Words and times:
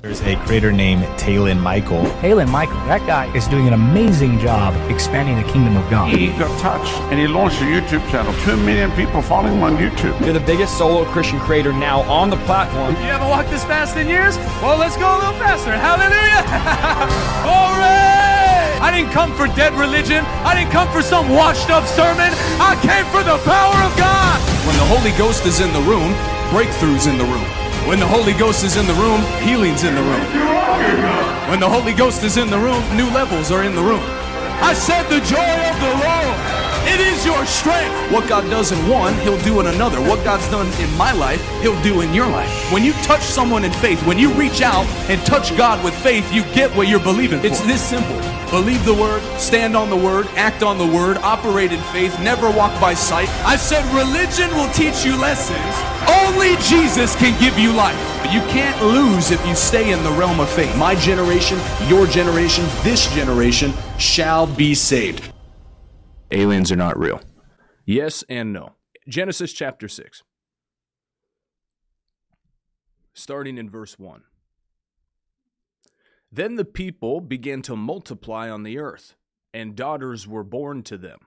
There's 0.00 0.22
a 0.22 0.36
creator 0.46 0.70
named 0.70 1.02
Taylan 1.18 1.58
Michael. 1.58 2.06
Taylan 2.22 2.46
Michael, 2.54 2.78
that 2.86 3.02
guy 3.10 3.26
is 3.34 3.48
doing 3.48 3.66
an 3.66 3.74
amazing 3.74 4.38
job 4.38 4.70
expanding 4.88 5.34
the 5.34 5.42
kingdom 5.50 5.76
of 5.76 5.90
God. 5.90 6.14
He 6.14 6.28
got 6.38 6.54
touched 6.60 6.94
and 7.10 7.18
he 7.18 7.26
launched 7.26 7.58
a 7.58 7.66
YouTube 7.66 8.06
channel. 8.06 8.30
Two 8.46 8.56
million 8.62 8.92
people 8.92 9.20
following 9.20 9.58
him 9.58 9.62
on 9.64 9.74
YouTube. 9.74 10.14
You're 10.22 10.38
the 10.38 10.46
biggest 10.46 10.78
solo 10.78 11.04
Christian 11.10 11.40
creator 11.40 11.72
now 11.72 12.02
on 12.06 12.30
the 12.30 12.38
platform. 12.46 12.94
You 13.02 13.10
haven't 13.10 13.26
walked 13.26 13.50
this 13.50 13.64
fast 13.64 13.96
in 13.96 14.06
years? 14.06 14.38
Well, 14.62 14.78
let's 14.78 14.96
go 14.96 15.02
a 15.02 15.18
little 15.18 15.34
faster. 15.34 15.74
Hallelujah! 15.74 16.46
Glory! 17.42 17.98
I 18.78 18.94
didn't 18.94 19.10
come 19.10 19.34
for 19.34 19.50
dead 19.58 19.74
religion. 19.74 20.22
I 20.46 20.54
didn't 20.54 20.70
come 20.70 20.86
for 20.94 21.02
some 21.02 21.26
washed 21.34 21.74
up 21.74 21.82
sermon. 21.90 22.30
I 22.62 22.78
came 22.86 23.02
for 23.10 23.26
the 23.26 23.42
power 23.42 23.78
of 23.82 23.90
God. 23.98 24.38
When 24.62 24.78
the 24.78 24.86
Holy 24.86 25.10
Ghost 25.18 25.42
is 25.42 25.58
in 25.58 25.72
the 25.74 25.82
room, 25.90 26.14
breakthroughs 26.54 27.10
in 27.10 27.18
the 27.18 27.26
room. 27.26 27.57
When 27.88 27.98
the 27.98 28.06
Holy 28.06 28.34
Ghost 28.34 28.64
is 28.64 28.76
in 28.76 28.86
the 28.86 28.92
room, 28.92 29.22
healing's 29.40 29.82
in 29.82 29.94
the 29.94 30.02
room. 30.02 30.20
When 31.48 31.58
the 31.58 31.70
Holy 31.70 31.94
Ghost 31.94 32.22
is 32.22 32.36
in 32.36 32.50
the 32.50 32.58
room, 32.58 32.84
new 32.94 33.08
levels 33.12 33.50
are 33.50 33.64
in 33.64 33.74
the 33.74 33.82
room. 33.82 34.02
I 34.60 34.74
said 34.74 35.04
the 35.04 35.24
joy 35.24 35.56
of 35.64 35.76
the 35.80 35.94
Lord. 36.04 36.58
It 36.86 37.00
is 37.00 37.24
your 37.24 37.46
strength. 37.46 38.12
What 38.12 38.28
God 38.28 38.44
does 38.50 38.72
in 38.72 38.88
one, 38.90 39.14
He'll 39.20 39.40
do 39.40 39.60
in 39.60 39.68
another. 39.68 40.02
What 40.02 40.22
God's 40.22 40.46
done 40.50 40.66
in 40.82 40.94
my 40.98 41.12
life, 41.12 41.40
He'll 41.62 41.80
do 41.80 42.02
in 42.02 42.12
your 42.12 42.26
life. 42.26 42.50
When 42.70 42.84
you 42.84 42.92
touch 43.04 43.22
someone 43.22 43.64
in 43.64 43.72
faith, 43.72 44.06
when 44.06 44.18
you 44.18 44.34
reach 44.34 44.60
out 44.60 44.84
and 45.08 45.18
touch 45.24 45.56
God 45.56 45.82
with 45.82 45.94
faith, 46.02 46.30
you 46.30 46.42
get 46.52 46.70
what 46.76 46.88
you're 46.88 47.00
believing 47.00 47.40
for. 47.40 47.46
It's 47.46 47.60
this 47.60 47.80
simple. 47.80 48.20
Believe 48.50 48.84
the 48.84 48.92
word, 48.92 49.22
stand 49.38 49.74
on 49.74 49.88
the 49.88 49.96
word, 49.96 50.26
act 50.36 50.62
on 50.62 50.76
the 50.76 50.86
word, 50.86 51.16
operate 51.18 51.72
in 51.72 51.80
faith, 51.84 52.20
never 52.20 52.50
walk 52.50 52.78
by 52.82 52.92
sight. 52.92 53.30
I 53.46 53.56
said 53.56 53.82
religion 53.94 54.50
will 54.50 54.70
teach 54.74 55.06
you 55.06 55.16
lessons. 55.16 55.97
Only 56.08 56.56
Jesus 56.56 57.14
can 57.16 57.38
give 57.40 57.58
you 57.58 57.72
life. 57.72 57.98
You 58.32 58.40
can't 58.50 58.82
lose 58.82 59.30
if 59.30 59.44
you 59.46 59.54
stay 59.54 59.92
in 59.92 60.02
the 60.02 60.10
realm 60.10 60.40
of 60.40 60.48
faith. 60.50 60.76
My 60.76 60.94
generation, 60.94 61.58
your 61.86 62.06
generation, 62.06 62.64
this 62.82 63.12
generation 63.14 63.72
shall 63.98 64.46
be 64.46 64.74
saved. 64.74 65.32
Aliens 66.30 66.70
are 66.72 66.76
not 66.76 66.98
real. 66.98 67.20
Yes 67.84 68.24
and 68.28 68.52
no. 68.52 68.74
Genesis 69.08 69.52
chapter 69.52 69.88
6. 69.88 70.22
Starting 73.14 73.56
in 73.58 73.70
verse 73.70 73.98
1. 73.98 74.22
Then 76.30 76.56
the 76.56 76.64
people 76.64 77.20
began 77.20 77.62
to 77.62 77.74
multiply 77.74 78.50
on 78.50 78.62
the 78.62 78.78
earth, 78.78 79.14
and 79.54 79.74
daughters 79.74 80.28
were 80.28 80.44
born 80.44 80.82
to 80.84 80.98
them. 80.98 81.20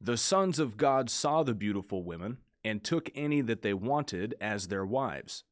The 0.00 0.16
sons 0.16 0.58
of 0.58 0.78
God 0.78 1.10
saw 1.10 1.42
the 1.42 1.54
beautiful 1.54 2.02
women, 2.02 2.38
and 2.64 2.82
took 2.82 3.10
any 3.14 3.40
that 3.40 3.62
they 3.62 3.74
wanted 3.74 4.34
as 4.40 4.68
their 4.68 4.84
wives. 4.84 5.44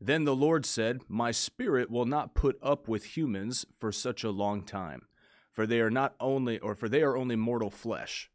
Then 0.00 0.24
the 0.24 0.36
Lord 0.36 0.64
said, 0.64 1.00
My 1.08 1.30
spirit 1.30 1.90
will 1.90 2.04
not 2.04 2.34
put 2.34 2.58
up 2.62 2.86
with 2.88 3.16
humans 3.16 3.66
for 3.78 3.90
such 3.90 4.22
a 4.22 4.30
long 4.30 4.62
time, 4.62 5.02
for 5.50 5.66
they 5.66 5.80
are 5.80 5.90
not 5.90 6.14
only 6.20 6.58
or 6.58 6.74
for 6.74 6.88
they 6.88 7.02
are 7.02 7.16
only 7.16 7.36
mortal 7.36 7.70
flesh. 7.70 8.30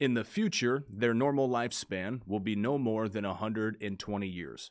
In 0.00 0.14
the 0.14 0.24
future, 0.24 0.84
their 0.88 1.14
normal 1.14 1.48
lifespan 1.48 2.20
will 2.26 2.40
be 2.40 2.56
no 2.56 2.78
more 2.78 3.08
than 3.08 3.24
a 3.24 3.34
hundred 3.34 3.76
and 3.80 3.98
twenty 3.98 4.28
years. 4.28 4.70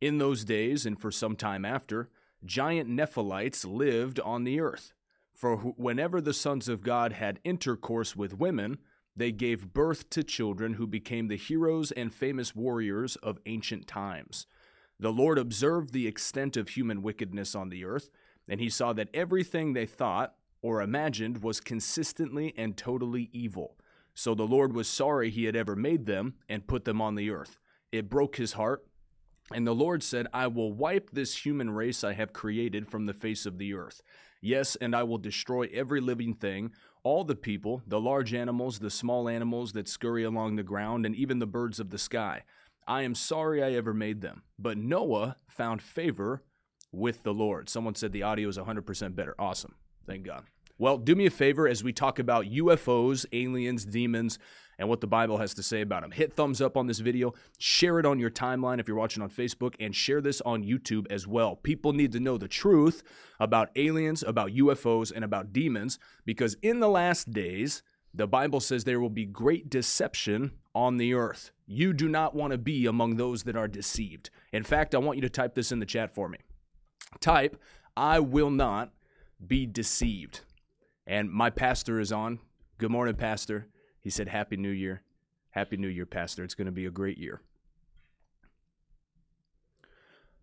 In 0.00 0.18
those 0.18 0.44
days, 0.44 0.84
and 0.84 0.98
for 0.98 1.10
some 1.10 1.36
time 1.36 1.64
after, 1.64 2.10
giant 2.44 2.88
Nephilites 2.88 3.64
lived 3.64 4.18
on 4.20 4.44
the 4.44 4.60
earth. 4.60 4.92
For 5.32 5.56
whenever 5.56 6.20
the 6.20 6.32
sons 6.32 6.68
of 6.68 6.82
God 6.82 7.12
had 7.12 7.40
intercourse 7.44 8.16
with 8.16 8.38
women, 8.38 8.78
they 9.16 9.32
gave 9.32 9.72
birth 9.72 10.10
to 10.10 10.22
children 10.22 10.74
who 10.74 10.86
became 10.86 11.28
the 11.28 11.36
heroes 11.36 11.90
and 11.92 12.12
famous 12.12 12.54
warriors 12.54 13.16
of 13.16 13.38
ancient 13.46 13.86
times. 13.86 14.46
The 15.00 15.12
Lord 15.12 15.38
observed 15.38 15.92
the 15.92 16.06
extent 16.06 16.56
of 16.56 16.70
human 16.70 17.02
wickedness 17.02 17.54
on 17.54 17.70
the 17.70 17.84
earth, 17.84 18.10
and 18.48 18.60
he 18.60 18.70
saw 18.70 18.92
that 18.92 19.08
everything 19.14 19.72
they 19.72 19.86
thought 19.86 20.34
or 20.62 20.82
imagined 20.82 21.42
was 21.42 21.60
consistently 21.60 22.54
and 22.56 22.76
totally 22.76 23.28
evil. 23.32 23.76
So 24.14 24.34
the 24.34 24.46
Lord 24.46 24.74
was 24.74 24.88
sorry 24.88 25.30
he 25.30 25.44
had 25.44 25.56
ever 25.56 25.76
made 25.76 26.06
them 26.06 26.34
and 26.48 26.66
put 26.66 26.84
them 26.84 27.02
on 27.02 27.14
the 27.14 27.30
earth. 27.30 27.58
It 27.92 28.08
broke 28.08 28.36
his 28.36 28.54
heart. 28.54 28.86
And 29.52 29.66
the 29.66 29.74
Lord 29.74 30.02
said, 30.02 30.26
I 30.32 30.48
will 30.48 30.72
wipe 30.72 31.10
this 31.10 31.44
human 31.44 31.70
race 31.70 32.02
I 32.02 32.14
have 32.14 32.32
created 32.32 32.88
from 32.88 33.06
the 33.06 33.14
face 33.14 33.46
of 33.46 33.58
the 33.58 33.74
earth. 33.74 34.02
Yes, 34.40 34.76
and 34.76 34.94
I 34.94 35.02
will 35.02 35.18
destroy 35.18 35.68
every 35.72 36.00
living 36.00 36.34
thing, 36.34 36.72
all 37.06 37.22
the 37.22 37.36
people, 37.36 37.82
the 37.86 38.00
large 38.00 38.34
animals, 38.34 38.80
the 38.80 38.90
small 38.90 39.28
animals 39.28 39.70
that 39.74 39.86
scurry 39.86 40.24
along 40.24 40.56
the 40.56 40.62
ground, 40.64 41.06
and 41.06 41.14
even 41.14 41.38
the 41.38 41.46
birds 41.46 41.78
of 41.78 41.90
the 41.90 41.98
sky. 41.98 42.42
I 42.84 43.02
am 43.02 43.14
sorry 43.14 43.62
I 43.62 43.74
ever 43.74 43.94
made 43.94 44.22
them. 44.22 44.42
But 44.58 44.76
Noah 44.76 45.36
found 45.46 45.80
favor 45.80 46.42
with 46.90 47.22
the 47.22 47.32
Lord. 47.32 47.68
Someone 47.68 47.94
said 47.94 48.10
the 48.10 48.24
audio 48.24 48.48
is 48.48 48.58
100% 48.58 49.14
better. 49.14 49.36
Awesome. 49.38 49.76
Thank 50.04 50.24
God. 50.26 50.46
Well, 50.78 50.98
do 50.98 51.14
me 51.14 51.26
a 51.26 51.30
favor 51.30 51.68
as 51.68 51.84
we 51.84 51.92
talk 51.92 52.18
about 52.18 52.46
UFOs, 52.46 53.24
aliens, 53.30 53.84
demons, 53.84 54.40
and 54.78 54.88
what 54.88 55.00
the 55.00 55.06
Bible 55.06 55.38
has 55.38 55.54
to 55.54 55.62
say 55.62 55.80
about 55.80 56.02
them. 56.02 56.10
Hit 56.10 56.34
thumbs 56.34 56.60
up 56.60 56.76
on 56.76 56.86
this 56.86 56.98
video, 56.98 57.34
share 57.58 57.98
it 57.98 58.06
on 58.06 58.18
your 58.18 58.30
timeline 58.30 58.78
if 58.78 58.88
you're 58.88 58.96
watching 58.96 59.22
on 59.22 59.30
Facebook, 59.30 59.74
and 59.80 59.94
share 59.94 60.20
this 60.20 60.40
on 60.42 60.62
YouTube 60.62 61.06
as 61.10 61.26
well. 61.26 61.56
People 61.56 61.92
need 61.92 62.12
to 62.12 62.20
know 62.20 62.38
the 62.38 62.48
truth 62.48 63.02
about 63.40 63.70
aliens, 63.76 64.22
about 64.22 64.52
UFOs, 64.52 65.12
and 65.14 65.24
about 65.24 65.52
demons 65.52 65.98
because 66.24 66.56
in 66.62 66.80
the 66.80 66.88
last 66.88 67.30
days, 67.30 67.82
the 68.12 68.26
Bible 68.26 68.60
says 68.60 68.84
there 68.84 69.00
will 69.00 69.10
be 69.10 69.26
great 69.26 69.68
deception 69.68 70.52
on 70.74 70.96
the 70.96 71.14
earth. 71.14 71.50
You 71.66 71.92
do 71.92 72.08
not 72.08 72.34
want 72.34 72.52
to 72.52 72.58
be 72.58 72.86
among 72.86 73.16
those 73.16 73.42
that 73.42 73.56
are 73.56 73.68
deceived. 73.68 74.30
In 74.52 74.62
fact, 74.62 74.94
I 74.94 74.98
want 74.98 75.16
you 75.16 75.22
to 75.22 75.28
type 75.28 75.54
this 75.54 75.72
in 75.72 75.80
the 75.80 75.86
chat 75.86 76.14
for 76.14 76.28
me. 76.28 76.38
Type, 77.20 77.60
I 77.96 78.20
will 78.20 78.50
not 78.50 78.92
be 79.44 79.66
deceived. 79.66 80.40
And 81.06 81.30
my 81.30 81.50
pastor 81.50 82.00
is 82.00 82.10
on. 82.10 82.38
Good 82.78 82.90
morning, 82.90 83.14
Pastor. 83.14 83.68
He 84.06 84.10
said, 84.10 84.28
Happy 84.28 84.56
New 84.56 84.70
Year. 84.70 85.02
Happy 85.50 85.76
New 85.76 85.88
Year, 85.88 86.06
Pastor. 86.06 86.44
It's 86.44 86.54
going 86.54 86.66
to 86.66 86.70
be 86.72 86.86
a 86.86 86.92
great 86.92 87.18
year. 87.18 87.40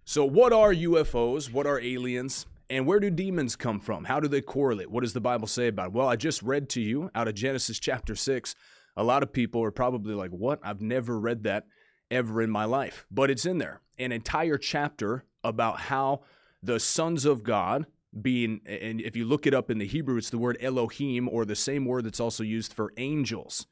So, 0.03 0.25
what 0.25 0.51
are 0.51 0.73
UFOs? 0.73 1.49
What 1.49 1.65
are 1.65 1.79
aliens? 1.79 2.45
And 2.69 2.85
where 2.85 2.99
do 2.99 3.09
demons 3.09 3.55
come 3.55 3.79
from? 3.79 4.03
How 4.03 4.19
do 4.19 4.27
they 4.27 4.41
correlate? 4.41 4.91
What 4.91 4.99
does 4.99 5.13
the 5.13 5.21
Bible 5.21 5.47
say 5.47 5.67
about 5.69 5.87
it? 5.87 5.93
Well, 5.93 6.09
I 6.09 6.17
just 6.17 6.43
read 6.43 6.67
to 6.71 6.81
you 6.81 7.09
out 7.15 7.29
of 7.29 7.35
Genesis 7.35 7.79
chapter 7.79 8.15
6. 8.15 8.53
A 8.97 9.03
lot 9.05 9.23
of 9.23 9.31
people 9.31 9.63
are 9.63 9.71
probably 9.71 10.13
like, 10.13 10.31
What? 10.31 10.59
I've 10.61 10.81
never 10.81 11.17
read 11.17 11.43
that 11.43 11.65
ever 12.11 12.41
in 12.41 12.49
my 12.49 12.65
life. 12.65 13.05
But 13.09 13.31
it's 13.31 13.45
in 13.45 13.59
there. 13.59 13.79
An 13.97 14.11
entire 14.11 14.57
chapter 14.57 15.23
about 15.41 15.79
how 15.79 16.23
the 16.61 16.81
sons 16.81 17.23
of 17.23 17.43
God, 17.43 17.85
being, 18.21 18.61
and 18.65 19.01
if 19.01 19.15
you 19.15 19.25
look 19.25 19.47
it 19.47 19.53
up 19.53 19.69
in 19.69 19.77
the 19.77 19.87
Hebrew, 19.87 20.17
it's 20.17 20.29
the 20.29 20.37
word 20.37 20.57
Elohim, 20.61 21.27
or 21.27 21.45
the 21.45 21.55
same 21.55 21.85
word 21.85 22.05
that's 22.05 22.19
also 22.19 22.43
used 22.43 22.73
for 22.73 22.93
angels. 22.97 23.67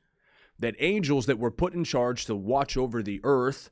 That 0.60 0.76
angels 0.80 1.26
that 1.26 1.40
were 1.40 1.52
put 1.52 1.74
in 1.74 1.84
charge 1.84 2.26
to 2.26 2.36
watch 2.36 2.78
over 2.78 3.02
the 3.02 3.20
earth 3.24 3.70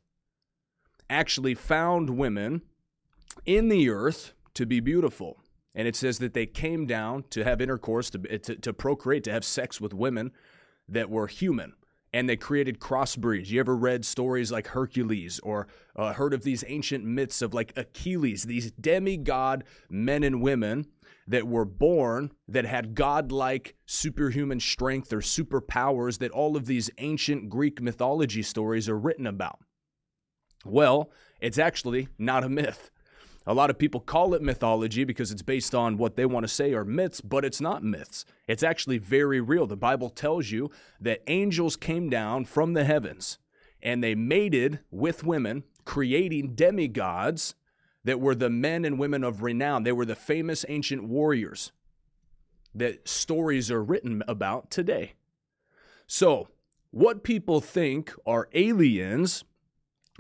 actually 1.10 1.56
found 1.56 2.12
women 2.12 2.62
in 3.46 3.70
the 3.70 3.90
earth 3.90 4.34
to 4.56 4.66
be 4.66 4.80
beautiful. 4.80 5.40
And 5.76 5.88
it 5.88 5.96
says 5.96 6.20
that 6.20 6.34
they 6.34 6.46
came 6.46 6.86
down 6.86 7.26
to 7.30 7.44
have 7.44 7.62
intercourse, 7.62 8.10
to, 8.12 8.20
to, 8.20 8.56
to 8.56 8.74
procreate, 8.74 9.24
to 9.26 9.32
have 9.32 9.46
sex 9.46 9.80
with 9.80 9.94
women 9.94 10.32
that 10.88 11.10
were 11.10 11.28
human 11.28 11.74
and 12.14 12.28
they 12.28 12.36
created 12.36 12.80
crossbreeds. 12.80 13.50
You 13.50 13.60
ever 13.60 13.76
read 13.76 14.06
stories 14.06 14.52
like 14.52 14.68
Hercules 14.68 15.40
or 15.40 15.68
uh, 15.96 16.14
heard 16.14 16.34
of 16.34 16.44
these 16.44 16.64
ancient 16.68 17.04
myths 17.06 17.42
of 17.42 17.54
like 17.54 17.74
Achilles, 17.76 18.44
these 18.44 18.72
demigod 18.72 19.64
men 19.90 20.24
and 20.24 20.42
women 20.42 20.88
that 21.28 21.48
were 21.48 21.66
born 21.66 22.32
that 22.48 22.66
had 22.66 22.96
godlike 22.96 23.76
superhuman 23.86 24.60
strength 24.60 25.14
or 25.14 25.20
superpowers 25.20 26.18
that 26.18 26.32
all 26.32 26.58
of 26.58 26.66
these 26.66 26.90
ancient 26.98 27.50
Greek 27.50 27.82
mythology 27.82 28.42
stories 28.42 28.90
are 28.90 28.98
written 28.98 29.28
about? 29.28 29.60
Well, 30.66 31.12
it's 31.40 31.60
actually 31.60 32.10
not 32.18 32.44
a 32.44 32.50
myth. 32.50 32.90
A 33.48 33.54
lot 33.54 33.70
of 33.70 33.80
people 33.80 34.00
call 34.00 34.34
it 34.34 34.42
mythology 34.42 35.04
because 35.04 35.32
it's 35.32 35.42
based 35.42 35.74
on 35.74 35.98
what 35.98 36.16
they 36.16 36.26
want 36.26 36.44
to 36.44 36.54
say 36.54 36.74
are 36.74 36.86
myths, 36.86 37.22
but 37.22 37.46
it's 37.46 37.62
not 37.62 37.84
myths. 37.84 38.26
It's 38.48 38.64
actually 38.64 38.98
very 38.98 39.42
real. 39.42 39.66
The 39.66 39.78
Bible 39.78 40.10
tells 40.10 40.52
you 40.52 40.70
that 41.00 41.24
angels 41.28 41.76
came 41.76 42.10
down 42.10 42.46
from 42.46 42.74
the 42.74 42.84
heavens 42.84 43.40
and 43.82 44.04
they 44.04 44.14
mated 44.14 44.80
with 44.92 45.24
women, 45.24 45.64
creating 45.86 46.54
demigods 46.56 47.56
that 48.04 48.20
were 48.20 48.36
the 48.36 48.50
men 48.50 48.86
and 48.86 49.00
women 49.00 49.24
of 49.24 49.42
renown. 49.42 49.84
They 49.84 49.92
were 49.92 50.06
the 50.06 50.16
famous 50.16 50.66
ancient 50.68 51.06
warriors 51.06 51.72
that 52.76 53.08
stories 53.08 53.72
are 53.72 53.84
written 53.84 54.24
about 54.28 54.70
today. 54.70 55.14
So, 56.08 56.50
what 56.92 57.24
people 57.24 57.62
think 57.62 58.14
are 58.26 58.50
aliens 58.54 59.44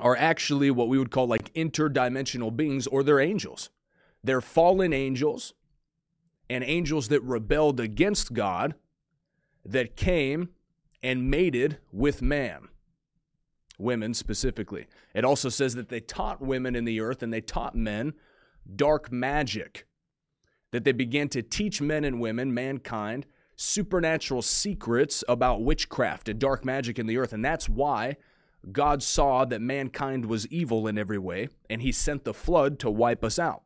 are 0.02 0.16
actually 0.18 0.72
what 0.72 0.88
we 0.88 0.98
would 0.98 1.12
call 1.12 1.28
like 1.28 1.54
interdimensional 1.54 2.56
beings 2.56 2.88
or 2.88 3.04
they're 3.04 3.20
angels. 3.20 3.70
They're 4.24 4.42
fallen 4.42 4.94
angels 4.94 5.54
and 6.50 6.64
angels 6.64 7.10
that 7.10 7.22
rebelled 7.22 7.80
against 7.80 8.34
God 8.34 8.76
that 9.66 9.96
came 9.96 10.50
and 11.02 11.30
mated 11.30 11.78
with 11.92 12.22
man, 12.22 12.68
women 13.78 14.14
specifically. 14.14 14.88
It 15.14 15.24
also 15.24 15.50
says 15.50 15.76
that 15.76 15.90
they 15.90 16.00
taught 16.00 16.42
women 16.42 16.76
in 16.76 16.86
the 16.86 17.00
earth 17.00 17.24
and 17.24 17.32
they 17.32 17.42
taught 17.42 17.76
men 17.76 18.14
dark 18.76 19.12
magic, 19.12 19.86
that 20.72 20.84
they 20.84 20.92
began 20.92 21.30
to 21.30 21.42
teach 21.42 21.82
men 21.82 22.04
and 22.04 22.20
women, 22.20 22.54
mankind, 22.54 23.26
supernatural 23.56 24.42
secrets 24.42 25.24
about 25.28 25.64
witchcraft 25.64 26.30
and 26.30 26.40
dark 26.40 26.64
magic 26.64 27.00
in 27.00 27.08
the 27.08 27.18
earth. 27.18 27.34
And 27.34 27.44
that's 27.44 27.68
why 27.68 28.18
God 28.72 29.02
saw 29.02 29.46
that 29.46 29.62
mankind 29.62 30.26
was 30.26 30.48
evil 30.48 30.88
in 30.88 30.98
every 30.98 31.18
way, 31.18 31.50
and 31.70 31.82
he 31.82 31.92
sent 31.92 32.24
the 32.24 32.34
flood 32.34 32.80
to 32.80 32.90
wipe 32.90 33.24
us 33.24 33.40
out. 33.40 33.64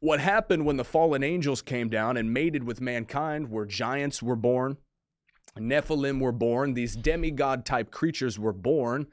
What 0.00 0.20
happened 0.20 0.64
when 0.64 0.76
the 0.76 0.84
fallen 0.84 1.22
angels 1.22 1.62
came 1.62 1.88
down 1.88 2.16
and 2.16 2.32
mated 2.32 2.64
with 2.64 2.80
mankind, 2.80 3.50
where 3.50 3.64
giants 3.64 4.22
were 4.22 4.36
born, 4.36 4.76
Nephilim 5.56 6.20
were 6.20 6.32
born, 6.32 6.74
these 6.74 6.96
demigod 6.96 7.64
type 7.64 7.90
creatures 7.90 8.38
were 8.38 8.52
born 8.52 9.06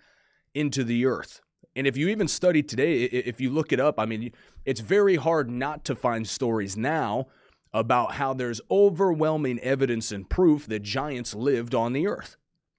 into 0.54 0.84
the 0.84 1.06
earth. 1.06 1.42
And 1.76 1.88
if 1.88 1.98
you 1.98 2.08
even 2.08 2.28
study 2.28 2.64
today, 2.64 3.04
if 3.04 3.42
you 3.42 3.50
look 3.50 3.74
it 3.74 3.80
up, 3.80 4.00
I 4.00 4.06
mean, 4.06 4.32
it's 4.64 4.80
very 4.80 5.16
hard 5.16 5.50
not 5.50 5.84
to 5.86 5.96
find 5.96 6.28
stories 6.28 6.78
now 6.78 7.28
about 7.74 8.14
how 8.14 8.34
there's 8.34 8.62
overwhelming 8.72 9.60
evidence 9.60 10.12
and 10.12 10.30
proof 10.30 10.66
that 10.68 10.84
giants 10.84 11.36
lived 11.36 11.76
on 11.76 11.92
the 11.92 12.08
earth. 12.08 12.38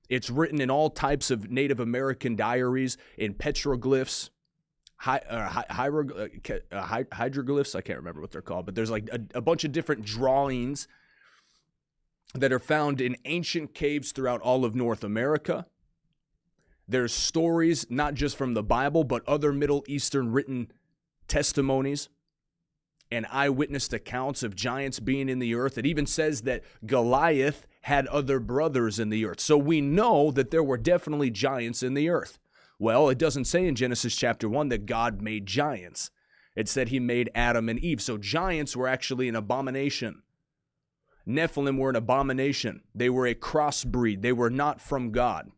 It's 0.09 0.31
written 0.31 0.61
in 0.61 0.71
all 0.71 0.91
types 0.91 1.31
of 1.31 1.51
Native 1.51 1.81
American 1.81 2.37
diaries, 2.37 2.97
in 3.17 3.35
petroglyphs, 3.35 4.31
hi, 4.99 5.19
uh, 5.29 5.49
hi, 5.49 5.65
uh, 5.69 6.87
hydroglyphs. 7.13 7.75
I 7.75 7.81
can't 7.81 7.99
remember 7.99 8.21
what 8.21 8.31
they're 8.31 8.43
called, 8.43 8.67
but 8.67 8.75
there's 8.75 8.91
like 8.91 9.09
a, 9.13 9.21
a 9.39 9.41
bunch 9.41 9.65
of 9.65 9.73
different 9.73 10.05
drawings 10.05 10.89
that 12.35 12.53
are 12.53 12.59
found 12.59 13.01
in 13.01 13.17
ancient 13.25 13.75
caves 13.75 14.13
throughout 14.13 14.41
all 14.41 14.65
of 14.65 14.75
North 14.75 15.05
America. 15.05 15.67
There's 16.89 17.13
stories, 17.13 17.87
not 17.91 18.15
just 18.15 18.37
from 18.37 18.55
the 18.55 18.63
Bible, 18.63 19.05
but 19.05 19.27
other 19.27 19.53
Middle 19.53 19.85
Eastern 19.89 20.31
written 20.33 20.71
testimonies 21.27 22.09
and 23.11 23.27
eyewitness 23.31 23.93
accounts 23.93 24.43
of 24.43 24.55
giants 24.55 25.01
being 25.01 25.29
in 25.29 25.39
the 25.39 25.55
earth. 25.55 25.79
It 25.79 25.87
even 25.87 26.07
says 26.07 26.43
that 26.43 26.63
Goliath 26.85 27.67
had 27.87 28.09
other 28.09 28.41
brothers 28.41 28.99
in 28.99 29.11
the 29.11 29.25
earth. 29.25 29.39
So 29.39 29.57
we 29.57 29.81
know 29.81 30.33
that 30.33 30.51
there 30.51 30.65
were 30.65 30.77
definitely 30.77 31.31
giants 31.31 31.85
in 31.85 31.95
the 31.95 32.09
earth. 32.09 32.41
Well, 32.81 33.09
it 33.09 33.17
doesn't 33.17 33.45
say 33.45 33.65
in 33.65 33.77
Genesis 33.77 34.17
chapter 34.17 34.49
1 34.49 34.71
that 34.71 34.87
God 34.87 35.23
made 35.23 35.47
giants. 35.47 36.11
It 36.57 36.69
said 36.69 36.89
he 36.89 36.99
made 36.99 37.31
Adam 37.33 37.69
and 37.69 37.79
Eve. 37.79 38.03
So 38.03 38.19
giants 38.19 38.75
were 38.75 38.89
actually 38.89 39.29
an 39.29 39.37
abomination. 39.37 40.23
Nephilim 41.29 41.79
were 41.79 41.91
an 41.91 41.95
abomination. 41.95 42.83
They 42.93 43.09
were 43.09 43.29
a 43.29 43.37
crossbreed. 43.37 44.21
They 44.21 44.33
were 44.33 44.51
not 44.51 44.81
from 44.81 45.13
God. 45.13 45.53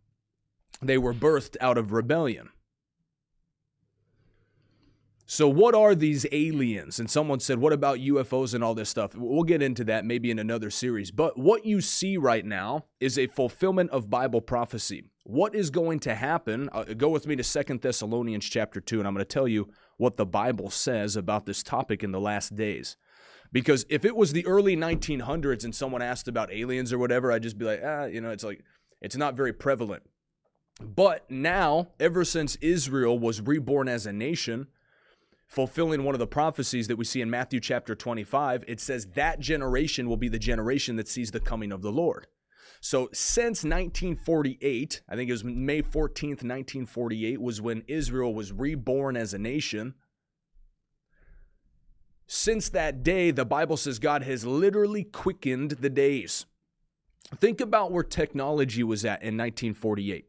They 0.83 0.99
were 0.99 1.15
birthed 1.15 1.57
out 1.63 1.79
of 1.79 1.93
rebellion. 1.93 2.51
So, 5.31 5.47
what 5.47 5.75
are 5.75 5.95
these 5.95 6.25
aliens? 6.33 6.99
And 6.99 7.11
someone 7.11 7.39
said, 7.39 7.59
What 7.59 7.75
about 7.75 7.99
UFOs 7.99 8.55
and 8.55 8.65
all 8.65 8.75
this 8.75 8.89
stuff? 8.89 9.15
We'll 9.15 9.43
get 9.43 9.61
into 9.61 9.85
that 9.85 10.07
maybe 10.07 10.31
in 10.31 10.39
another 10.39 10.71
series. 10.71 11.11
But 11.11 11.39
what 11.39 11.67
you 11.67 11.83
see 11.83 12.17
right 12.17 12.47
now 12.47 12.87
is 12.99 13.19
a 13.19 13.27
fulfillment 13.27 13.91
of 13.91 14.09
Bible 14.09 14.41
prophecy. 14.41 15.05
What 15.25 15.55
is 15.55 15.69
going 15.69 16.01
to 16.01 16.15
happen? 16.15 16.71
Uh, 16.73 16.85
go 16.85 17.11
with 17.11 17.27
me 17.27 17.37
to 17.37 17.45
Second 17.45 17.83
Thessalonians 17.83 18.47
chapter 18.47 18.81
2, 18.81 19.01
and 19.01 19.07
I'm 19.07 19.13
going 19.13 19.23
to 19.23 19.29
tell 19.29 19.47
you 19.47 19.69
what 19.99 20.17
the 20.17 20.25
Bible 20.25 20.71
says 20.71 21.15
about 21.15 21.45
this 21.45 21.63
topic 21.63 22.03
in 22.03 22.11
the 22.11 22.21
last 22.21 22.57
days. 22.57 22.97
Because 23.53 23.85
if 23.91 24.07
it 24.07 24.17
was 24.17 24.33
the 24.33 24.47
early 24.47 24.79
1900s 24.79 25.63
and 25.63 25.75
someone 25.75 26.01
asked 26.01 26.29
about 26.29 26.51
aliens 26.51 26.91
or 26.91 26.97
whatever, 26.97 27.31
I'd 27.31 27.43
just 27.43 27.59
be 27.59 27.67
like, 27.67 27.83
ah, 27.85 28.07
you 28.07 28.23
know, 28.23 28.31
it's 28.31 28.45
like, 28.45 28.65
it's 29.03 29.17
not 29.17 29.37
very 29.37 29.53
prevalent. 29.53 30.05
But 30.81 31.31
now, 31.31 31.89
ever 32.01 32.25
since 32.25 32.57
Israel 32.63 33.19
was 33.19 33.43
reborn 33.43 33.89
as 33.89 34.07
a 34.07 34.13
nation, 34.13 34.69
fulfilling 35.49 36.05
one 36.05 36.15
of 36.15 36.19
the 36.19 36.27
prophecies 36.27 36.87
that 36.89 36.97
we 36.97 37.05
see 37.05 37.23
in 37.23 37.31
Matthew 37.31 37.59
chapter 37.59 37.95
25, 37.95 38.65
it 38.69 38.81
says 38.81 39.07
that 39.15 39.41
generation 39.41 40.09
will 40.09 40.19
be 40.19 40.29
the 40.29 40.39
generation 40.39 40.97
that 40.97 41.09
sees 41.09 41.31
the 41.31 41.41
coming 41.41 41.73
of 41.73 41.81
the 41.83 41.91
Lord. 41.91 42.27
So 42.81 43.09
since 43.13 43.65
1948, 43.65 45.03
I 45.09 45.17
think 45.17 45.29
it 45.29 45.33
was 45.33 45.43
May 45.43 45.83
14th, 45.83 46.45
1948, 46.45 47.41
was 47.41 47.61
when 47.61 47.83
Israel 47.89 48.35
was 48.35 48.53
reborn 48.53 49.17
as 49.17 49.35
a 49.35 49.39
nation. 49.39 49.95
Since 52.27 52.69
that 52.69 53.03
day, 53.03 53.31
the 53.31 53.47
Bible 53.47 53.79
says 53.79 53.99
God 53.99 54.23
has 54.23 54.45
literally 54.45 55.03
quickened 55.03 55.73
the 55.73 55.91
days. 55.91 56.45
Think 57.37 57.61
about 57.61 57.91
where 57.91 58.05
technology 58.05 58.85
was 58.85 59.05
at 59.05 59.23
in 59.23 59.37
1948. 59.37 60.29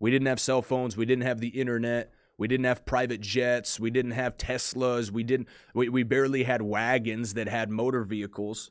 We 0.00 0.10
didn't 0.10 0.26
have 0.26 0.40
cell 0.40 0.62
phones, 0.62 0.96
we 0.96 1.04
didn't 1.04 1.24
have 1.24 1.40
the 1.40 1.48
internet, 1.48 2.12
we 2.40 2.48
didn't 2.48 2.64
have 2.64 2.86
private 2.86 3.20
jets, 3.20 3.78
we 3.78 3.90
didn't 3.90 4.12
have 4.12 4.38
Teslas, 4.38 5.10
we 5.10 5.22
didn't 5.22 5.46
we, 5.74 5.90
we 5.90 6.02
barely 6.02 6.44
had 6.44 6.62
wagons 6.62 7.34
that 7.34 7.48
had 7.48 7.68
motor 7.68 8.02
vehicles. 8.02 8.70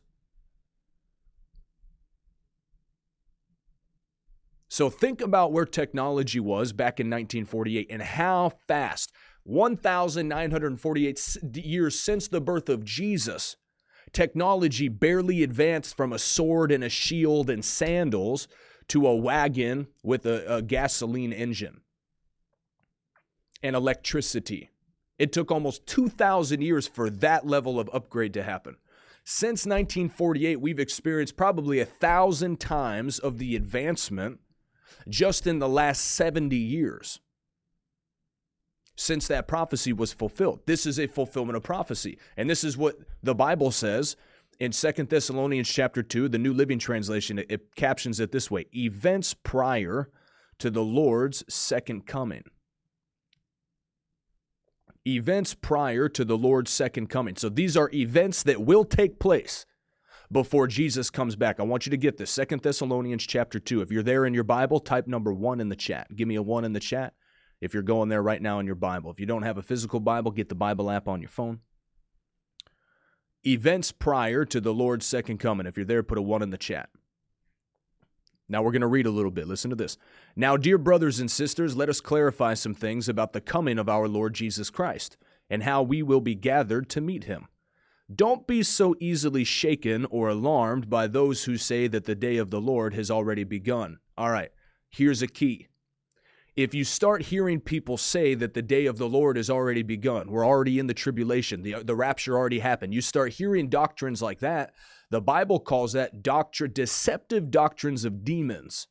So 4.69 4.89
think 4.89 5.21
about 5.21 5.51
where 5.51 5.65
technology 5.65 6.39
was 6.39 6.73
back 6.73 6.99
in 6.99 7.11
1948 7.11 7.87
and 7.91 8.01
how 8.01 8.53
fast 8.67 9.11
1,948 9.43 11.37
years 11.53 11.99
since 11.99 12.27
the 12.27 12.41
birth 12.41 12.69
of 12.69 12.83
Jesus, 12.83 13.55
technology 14.11 14.87
barely 14.87 15.43
advanced 15.43 15.95
from 15.95 16.11
a 16.11 16.17
sword 16.17 16.71
and 16.71 16.83
a 16.83 16.89
shield 16.89 17.51
and 17.51 17.63
sandals 17.63 18.47
to 18.87 19.05
a 19.05 19.15
wagon 19.15 19.87
with 20.01 20.25
a, 20.25 20.55
a 20.55 20.63
gasoline 20.63 21.31
engine 21.31 21.81
and 23.61 23.75
electricity. 23.75 24.69
It 25.17 25.33
took 25.33 25.51
almost 25.51 25.85
2,000 25.87 26.61
years 26.61 26.87
for 26.87 27.09
that 27.09 27.45
level 27.45 27.79
of 27.79 27.89
upgrade 27.93 28.33
to 28.35 28.43
happen. 28.43 28.77
Since 29.23 29.65
1948, 29.65 30.61
we've 30.61 30.79
experienced 30.79 31.37
probably 31.37 31.79
a 31.79 31.85
thousand 31.85 32.59
times 32.59 33.19
of 33.19 33.37
the 33.37 33.55
advancement 33.55 34.39
just 35.07 35.45
in 35.45 35.59
the 35.59 35.69
last 35.69 36.01
70 36.05 36.55
years 36.55 37.19
since 38.99 39.27
that 39.27 39.47
prophecy 39.47 39.93
was 39.93 40.11
fulfilled. 40.11 40.59
This 40.65 40.85
is 40.85 40.99
a 40.99 41.07
fulfillment 41.07 41.55
of 41.55 41.63
prophecy. 41.63 42.17
And 42.35 42.49
this 42.49 42.63
is 42.63 42.77
what 42.77 42.97
the 43.23 43.33
Bible 43.33 43.71
says 43.71 44.17
in 44.59 44.73
Second 44.73 45.09
Thessalonians 45.09 45.69
chapter 45.69 46.03
2, 46.03 46.27
the 46.27 46.37
New 46.37 46.53
Living 46.53 46.79
Translation. 46.79 47.39
It, 47.39 47.45
it 47.49 47.75
captions 47.75 48.19
it 48.19 48.33
this 48.33 48.51
way 48.51 48.65
events 48.75 49.33
prior 49.33 50.09
to 50.59 50.69
the 50.69 50.83
Lord's 50.83 51.45
second 51.47 52.07
coming. 52.07 52.43
Events 55.15 55.55
prior 55.55 56.07
to 56.09 56.25
the 56.25 56.37
Lord's 56.37 56.71
second 56.71 57.07
coming. 57.07 57.35
So 57.35 57.49
these 57.49 57.75
are 57.75 57.89
events 57.93 58.43
that 58.43 58.61
will 58.61 58.83
take 58.85 59.19
place 59.19 59.65
before 60.31 60.67
Jesus 60.67 61.09
comes 61.09 61.35
back. 61.35 61.59
I 61.59 61.63
want 61.63 61.85
you 61.85 61.89
to 61.89 61.97
get 61.97 62.17
this. 62.17 62.29
Second 62.29 62.61
Thessalonians 62.61 63.25
chapter 63.25 63.59
2. 63.59 63.81
If 63.81 63.91
you're 63.91 64.03
there 64.03 64.25
in 64.25 64.33
your 64.33 64.43
Bible, 64.43 64.79
type 64.79 65.07
number 65.07 65.33
1 65.33 65.59
in 65.59 65.69
the 65.69 65.75
chat. 65.75 66.15
Give 66.15 66.27
me 66.27 66.35
a 66.35 66.41
1 66.41 66.65
in 66.65 66.73
the 66.73 66.79
chat 66.79 67.13
if 67.61 67.73
you're 67.73 67.83
going 67.83 68.09
there 68.09 68.21
right 68.21 68.41
now 68.41 68.59
in 68.59 68.65
your 68.65 68.75
Bible. 68.75 69.09
If 69.11 69.19
you 69.19 69.25
don't 69.25 69.43
have 69.43 69.57
a 69.57 69.63
physical 69.63 69.99
Bible, 69.99 70.31
get 70.31 70.49
the 70.49 70.55
Bible 70.55 70.91
app 70.91 71.07
on 71.07 71.21
your 71.21 71.29
phone. 71.29 71.59
Events 73.45 73.91
prior 73.91 74.45
to 74.45 74.61
the 74.61 74.73
Lord's 74.73 75.05
second 75.05 75.39
coming. 75.39 75.65
If 75.65 75.77
you're 75.77 75.85
there, 75.85 76.03
put 76.03 76.17
a 76.17 76.21
one 76.21 76.41
in 76.41 76.49
the 76.49 76.57
chat. 76.57 76.89
Now 78.49 78.61
we're 78.61 78.71
going 78.71 78.81
to 78.81 78.87
read 78.87 79.05
a 79.05 79.11
little 79.11 79.31
bit. 79.31 79.47
Listen 79.47 79.69
to 79.69 79.75
this. 79.75 79.97
Now, 80.35 80.57
dear 80.57 80.77
brothers 80.77 81.19
and 81.19 81.29
sisters, 81.29 81.77
let 81.77 81.87
us 81.87 82.01
clarify 82.01 82.55
some 82.55 82.73
things 82.73 83.07
about 83.07 83.33
the 83.33 83.41
coming 83.41 83.77
of 83.77 83.87
our 83.87 84.07
Lord 84.07 84.33
Jesus 84.33 84.69
Christ 84.69 85.17
and 85.49 85.63
how 85.63 85.83
we 85.83 86.01
will 86.01 86.21
be 86.21 86.35
gathered 86.35 86.89
to 86.89 87.01
meet 87.01 87.25
him. 87.25 87.47
Don't 88.13 88.47
be 88.47 88.63
so 88.63 88.95
easily 88.99 89.43
shaken 89.43 90.05
or 90.09 90.29
alarmed 90.29 90.89
by 90.89 91.05
those 91.05 91.43
who 91.43 91.57
say 91.57 91.87
that 91.87 92.05
the 92.05 92.15
day 92.15 92.37
of 92.37 92.49
the 92.49 92.59
Lord 92.59 92.95
has 92.95 93.11
already 93.11 93.43
begun. 93.43 93.99
All 94.17 94.31
right, 94.31 94.51
here's 94.89 95.21
a 95.21 95.27
key 95.27 95.69
if 96.63 96.73
you 96.73 96.83
start 96.83 97.21
hearing 97.23 97.61
people 97.61 97.97
say 97.97 98.33
that 98.35 98.53
the 98.53 98.61
day 98.61 98.85
of 98.85 98.97
the 98.97 99.07
Lord 99.07 99.37
has 99.37 99.49
already 99.49 99.81
begun, 99.81 100.29
we're 100.29 100.45
already 100.45 100.77
in 100.77 100.87
the 100.87 100.93
tribulation, 100.93 101.61
the, 101.61 101.83
the 101.83 101.95
rapture 101.95 102.37
already 102.37 102.59
happened, 102.59 102.93
you 102.93 102.99
start 102.99 103.33
hearing 103.33 103.69
doctrines 103.69 104.21
like 104.21 104.39
that, 104.39 104.73
the 105.09 105.21
Bible 105.21 105.59
calls 105.59 105.93
that 105.93 106.21
doctrine, 106.21 106.71
deceptive 106.73 107.51
doctrines 107.51 108.05
of 108.05 108.23
demons, 108.23 108.87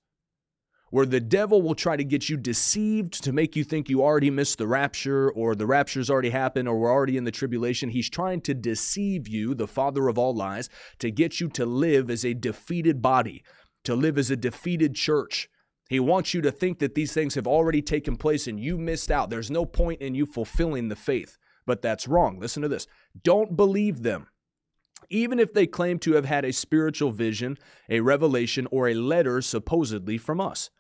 where 0.91 1.07
the 1.07 1.21
devil 1.21 1.63
will 1.63 1.75
try 1.75 1.97
to 1.97 2.05
get 2.05 2.29
you 2.29 2.37
deceived 2.37 3.23
to 3.23 3.33
make 3.33 3.55
you 3.55 3.63
think 3.63 3.89
you 3.89 4.03
already 4.03 4.31
missed 4.31 4.59
the 4.59 4.67
rapture 4.67 5.31
or 5.31 5.55
the 5.55 5.67
rapture's 5.67 6.11
already 6.11 6.31
happened 6.31 6.67
or 6.67 6.79
we're 6.79 6.93
already 6.93 7.17
in 7.17 7.25
the 7.25 7.31
tribulation. 7.31 7.91
He's 7.91 8.11
trying 8.11 8.41
to 8.43 8.55
deceive 8.55 9.29
you, 9.29 9.55
the 9.55 9.69
father 9.69 10.09
of 10.09 10.19
all 10.19 10.35
lies, 10.35 10.69
to 10.99 11.11
get 11.11 11.41
you 11.41 11.49
to 11.51 11.67
live 11.67 12.11
as 12.11 12.25
a 12.25 12.35
defeated 12.35 13.03
body, 13.03 13.45
to 13.85 13.95
live 13.95 14.17
as 14.19 14.31
a 14.31 14.37
defeated 14.37 14.95
church 14.95 15.49
he 15.89 15.99
wants 15.99 16.35
you 16.35 16.43
to 16.43 16.53
think 16.53 16.79
that 16.79 16.95
these 16.95 17.13
things 17.13 17.35
have 17.35 17.47
already 17.47 17.81
taken 17.81 18.17
place 18.17 18.47
and 18.47 18.61
you 18.61 18.77
missed 18.77 19.11
out. 19.11 19.31
There's 19.31 19.51
no 19.51 19.65
point 19.65 20.03
in 20.03 20.15
you 20.15 20.27
fulfilling 20.27 20.89
the 20.89 20.97
faith. 20.97 21.39
But 21.67 21.83
that's 21.83 22.07
wrong. 22.07 22.39
Listen 22.39 22.63
to 22.63 22.69
this. 22.69 22.87
Don't 23.23 23.57
believe 23.57 24.03
them. 24.03 24.29
Even 25.11 25.39
if 25.39 25.53
they 25.55 25.67
claim 25.67 25.99
to 26.01 26.13
have 26.15 26.27
had 26.27 26.45
a 26.45 26.53
spiritual 26.53 27.11
vision, 27.11 27.59
a 27.89 28.01
revelation, 28.01 28.67
or 28.71 28.89
a 28.89 28.95
letter 28.95 29.41
supposedly 29.41 30.19
from 30.19 30.41
us. 30.41 30.71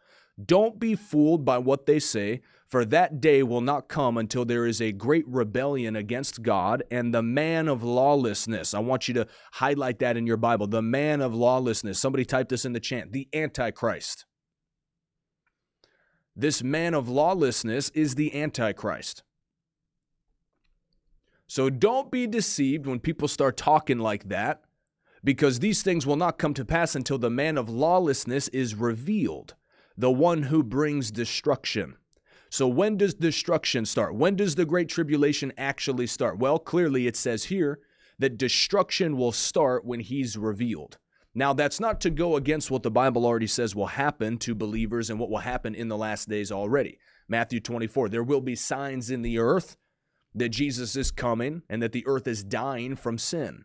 Don't 0.44 0.78
be 0.78 0.94
fooled 0.94 1.44
by 1.44 1.58
what 1.58 1.86
they 1.86 1.98
say, 1.98 2.42
For 2.64 2.84
that 2.84 3.20
day 3.20 3.42
will 3.42 3.62
not 3.62 3.88
come 3.88 4.18
until 4.18 4.44
there 4.44 4.66
is 4.66 4.80
a 4.80 4.92
great 4.92 5.26
rebellion 5.26 5.96
against 5.96 6.42
God 6.42 6.82
and 6.90 7.14
the 7.14 7.22
man 7.22 7.66
of 7.66 7.82
lawlessness. 7.82 8.74
I 8.74 8.78
want 8.78 9.08
you 9.08 9.14
to 9.14 9.26
highlight 9.52 9.98
that 10.00 10.16
in 10.16 10.26
your 10.26 10.36
Bible. 10.36 10.66
The 10.66 10.82
man 10.82 11.22
of 11.22 11.34
lawlessness. 11.34 11.98
Somebody 11.98 12.26
type 12.26 12.50
this 12.50 12.66
in 12.66 12.74
the 12.74 12.80
chant. 12.80 13.12
The 13.12 13.26
Antichrist. 13.32 14.26
This 16.36 16.62
man 16.62 16.94
of 16.94 17.08
lawlessness 17.08 17.88
is 17.90 18.14
the 18.14 18.38
Antichrist. 18.40 19.24
So 21.48 21.70
don't 21.70 22.12
be 22.12 22.26
deceived 22.26 22.86
when 22.86 23.00
people 23.00 23.26
start 23.26 23.56
talking 23.56 23.98
like 23.98 24.28
that, 24.28 24.62
because 25.24 25.58
these 25.58 25.82
things 25.82 26.06
will 26.06 26.16
not 26.16 26.38
come 26.38 26.52
to 26.54 26.64
pass 26.64 26.94
until 26.94 27.18
the 27.18 27.30
man 27.30 27.56
of 27.56 27.70
lawlessness 27.70 28.48
is 28.48 28.74
revealed, 28.74 29.54
the 29.96 30.10
one 30.10 30.44
who 30.44 30.62
brings 30.62 31.10
destruction. 31.10 31.96
So, 32.50 32.68
when 32.68 32.96
does 32.96 33.14
destruction 33.14 33.84
start? 33.84 34.14
When 34.14 34.36
does 34.36 34.54
the 34.54 34.64
Great 34.64 34.88
Tribulation 34.88 35.52
actually 35.58 36.06
start? 36.06 36.38
Well, 36.38 36.58
clearly 36.58 37.06
it 37.06 37.16
says 37.16 37.44
here 37.44 37.80
that 38.18 38.38
destruction 38.38 39.16
will 39.16 39.32
start 39.32 39.84
when 39.84 40.00
he's 40.00 40.36
revealed. 40.36 40.98
Now, 41.34 41.52
that's 41.52 41.80
not 41.80 42.00
to 42.02 42.10
go 42.10 42.36
against 42.36 42.70
what 42.70 42.82
the 42.82 42.90
Bible 42.90 43.26
already 43.26 43.46
says 43.46 43.74
will 43.74 43.86
happen 43.86 44.38
to 44.38 44.54
believers 44.54 45.10
and 45.10 45.18
what 45.18 45.30
will 45.30 45.38
happen 45.38 45.74
in 45.74 45.88
the 45.88 45.96
last 45.96 46.28
days 46.28 46.50
already. 46.50 46.98
Matthew 47.28 47.60
24, 47.60 48.08
there 48.08 48.22
will 48.22 48.40
be 48.40 48.56
signs 48.56 49.10
in 49.10 49.22
the 49.22 49.38
earth 49.38 49.76
that 50.34 50.50
Jesus 50.50 50.96
is 50.96 51.10
coming 51.10 51.62
and 51.68 51.82
that 51.82 51.92
the 51.92 52.06
earth 52.06 52.26
is 52.26 52.44
dying 52.44 52.96
from 52.96 53.18
sin. 53.18 53.64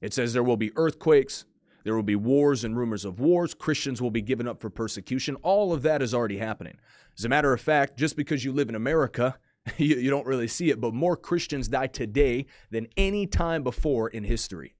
It 0.00 0.12
says 0.12 0.32
there 0.32 0.42
will 0.42 0.56
be 0.56 0.72
earthquakes, 0.76 1.44
there 1.84 1.94
will 1.94 2.02
be 2.02 2.16
wars 2.16 2.64
and 2.64 2.76
rumors 2.76 3.04
of 3.04 3.18
wars. 3.18 3.54
Christians 3.54 4.00
will 4.00 4.10
be 4.10 4.22
given 4.22 4.46
up 4.46 4.60
for 4.60 4.70
persecution. 4.70 5.36
All 5.36 5.72
of 5.72 5.82
that 5.82 6.02
is 6.02 6.14
already 6.14 6.38
happening. 6.38 6.78
As 7.18 7.24
a 7.24 7.28
matter 7.28 7.52
of 7.52 7.60
fact, 7.60 7.96
just 7.96 8.16
because 8.16 8.44
you 8.44 8.52
live 8.52 8.68
in 8.68 8.74
America, 8.74 9.38
you, 9.76 9.96
you 9.96 10.10
don't 10.10 10.26
really 10.26 10.48
see 10.48 10.70
it, 10.70 10.80
but 10.80 10.94
more 10.94 11.16
Christians 11.16 11.68
die 11.68 11.88
today 11.88 12.46
than 12.70 12.88
any 12.96 13.26
time 13.26 13.62
before 13.62 14.08
in 14.08 14.24
history. 14.24 14.74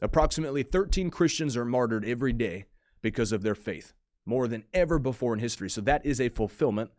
Approximately 0.00 0.62
13 0.62 1.10
Christians 1.10 1.56
are 1.56 1.64
martyred 1.64 2.04
every 2.04 2.32
day 2.32 2.66
because 3.02 3.32
of 3.32 3.42
their 3.42 3.54
faith, 3.54 3.94
more 4.24 4.46
than 4.46 4.64
ever 4.74 4.98
before 4.98 5.32
in 5.32 5.40
history. 5.40 5.70
So 5.70 5.80
that 5.82 6.04
is 6.04 6.20
a 6.20 6.28
fulfillment 6.28 6.90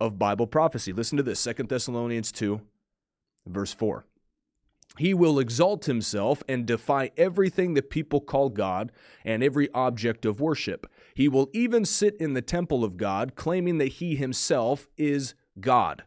of 0.00 0.18
Bible 0.18 0.46
prophecy. 0.46 0.92
Listen 0.92 1.16
to 1.16 1.22
this 1.22 1.42
2 1.42 1.64
Thessalonians 1.64 2.32
2, 2.32 2.60
verse 3.46 3.72
4. 3.72 4.04
He 4.96 5.14
will 5.14 5.38
exalt 5.38 5.84
himself 5.84 6.42
and 6.48 6.66
defy 6.66 7.10
everything 7.16 7.74
that 7.74 7.90
people 7.90 8.20
call 8.20 8.48
God 8.48 8.90
and 9.24 9.42
every 9.42 9.70
object 9.72 10.24
of 10.24 10.40
worship. 10.40 10.86
He 11.14 11.28
will 11.28 11.50
even 11.52 11.84
sit 11.84 12.16
in 12.18 12.32
the 12.32 12.42
temple 12.42 12.84
of 12.84 12.96
God, 12.96 13.34
claiming 13.34 13.78
that 13.78 13.94
he 13.94 14.16
himself 14.16 14.88
is 14.96 15.34
God. 15.60 16.04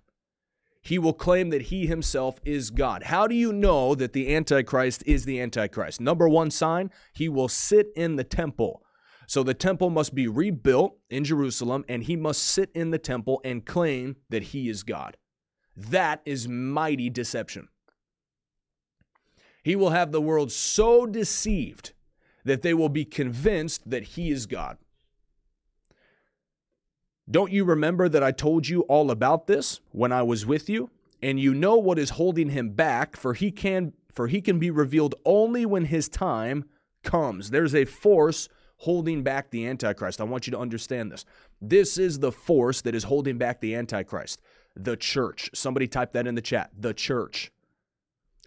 He 0.81 0.98
will 0.98 1.13
claim 1.13 1.51
that 1.51 1.63
he 1.63 1.86
himself 1.86 2.39
is 2.43 2.71
God. 2.71 3.03
How 3.03 3.27
do 3.27 3.36
you 3.36 3.53
know 3.53 3.93
that 3.93 4.13
the 4.13 4.33
Antichrist 4.36 5.03
is 5.05 5.25
the 5.25 5.39
Antichrist? 5.39 6.01
Number 6.01 6.27
one 6.27 6.50
sign, 6.50 6.89
he 7.13 7.29
will 7.29 7.48
sit 7.48 7.91
in 7.95 8.15
the 8.15 8.24
temple. 8.24 8.81
So 9.31 9.43
the 9.43 9.53
temple 9.53 9.89
must 9.89 10.13
be 10.13 10.27
rebuilt 10.27 10.97
in 11.09 11.23
Jerusalem, 11.23 11.85
and 11.88 12.03
he 12.03 12.17
must 12.17 12.43
sit 12.43 12.69
in 12.75 12.91
the 12.91 12.97
temple 12.97 13.39
and 13.45 13.65
claim 13.65 14.17
that 14.27 14.43
he 14.43 14.67
is 14.67 14.83
God. 14.83 15.15
That 15.73 16.21
is 16.25 16.50
mighty 16.50 17.09
deception. 17.09 17.69
He 19.63 19.77
will 19.77 19.91
have 19.91 20.11
the 20.11 20.19
world 20.19 20.51
so 20.51 21.05
deceived 21.05 21.93
that 22.43 22.61
they 22.61 22.73
will 22.73 22.89
be 22.89 23.05
convinced 23.05 23.89
that 23.89 24.03
he 24.03 24.31
is 24.31 24.47
God. 24.47 24.77
Don't 27.29 27.53
you 27.53 27.63
remember 27.63 28.09
that 28.09 28.21
I 28.21 28.33
told 28.33 28.67
you 28.67 28.81
all 28.81 29.11
about 29.11 29.47
this 29.47 29.79
when 29.93 30.11
I 30.11 30.23
was 30.23 30.45
with 30.45 30.69
you? 30.69 30.89
And 31.23 31.39
you 31.39 31.53
know 31.53 31.77
what 31.77 31.97
is 31.97 32.09
holding 32.09 32.50
him 32.50 32.71
back, 32.71 33.15
for 33.15 33.33
he 33.33 33.50
can 33.50 33.93
for 34.11 34.27
he 34.27 34.41
can 34.41 34.59
be 34.59 34.71
revealed 34.71 35.15
only 35.23 35.65
when 35.65 35.85
his 35.85 36.09
time 36.09 36.65
comes. 37.01 37.51
There's 37.51 37.73
a 37.73 37.85
force 37.85 38.50
holding 38.81 39.21
back 39.21 39.51
the 39.51 39.67
Antichrist. 39.67 40.19
I 40.19 40.23
want 40.23 40.47
you 40.47 40.51
to 40.51 40.59
understand 40.59 41.11
this. 41.11 41.23
This 41.61 42.00
is 42.00 42.17
the 42.17 42.31
force 42.31 42.81
that 42.81 42.95
is 42.95 43.03
holding 43.03 43.38
back 43.38 43.61
the 43.61 43.75
Antichrist. 43.75 44.41
The 44.75 44.97
church. 44.97 45.51
Somebody 45.53 45.88
type 45.88 46.13
that 46.13 46.25
in 46.25 46.33
the 46.33 46.41
chat. 46.41 46.71
The 46.75 46.93
church. 46.93 47.51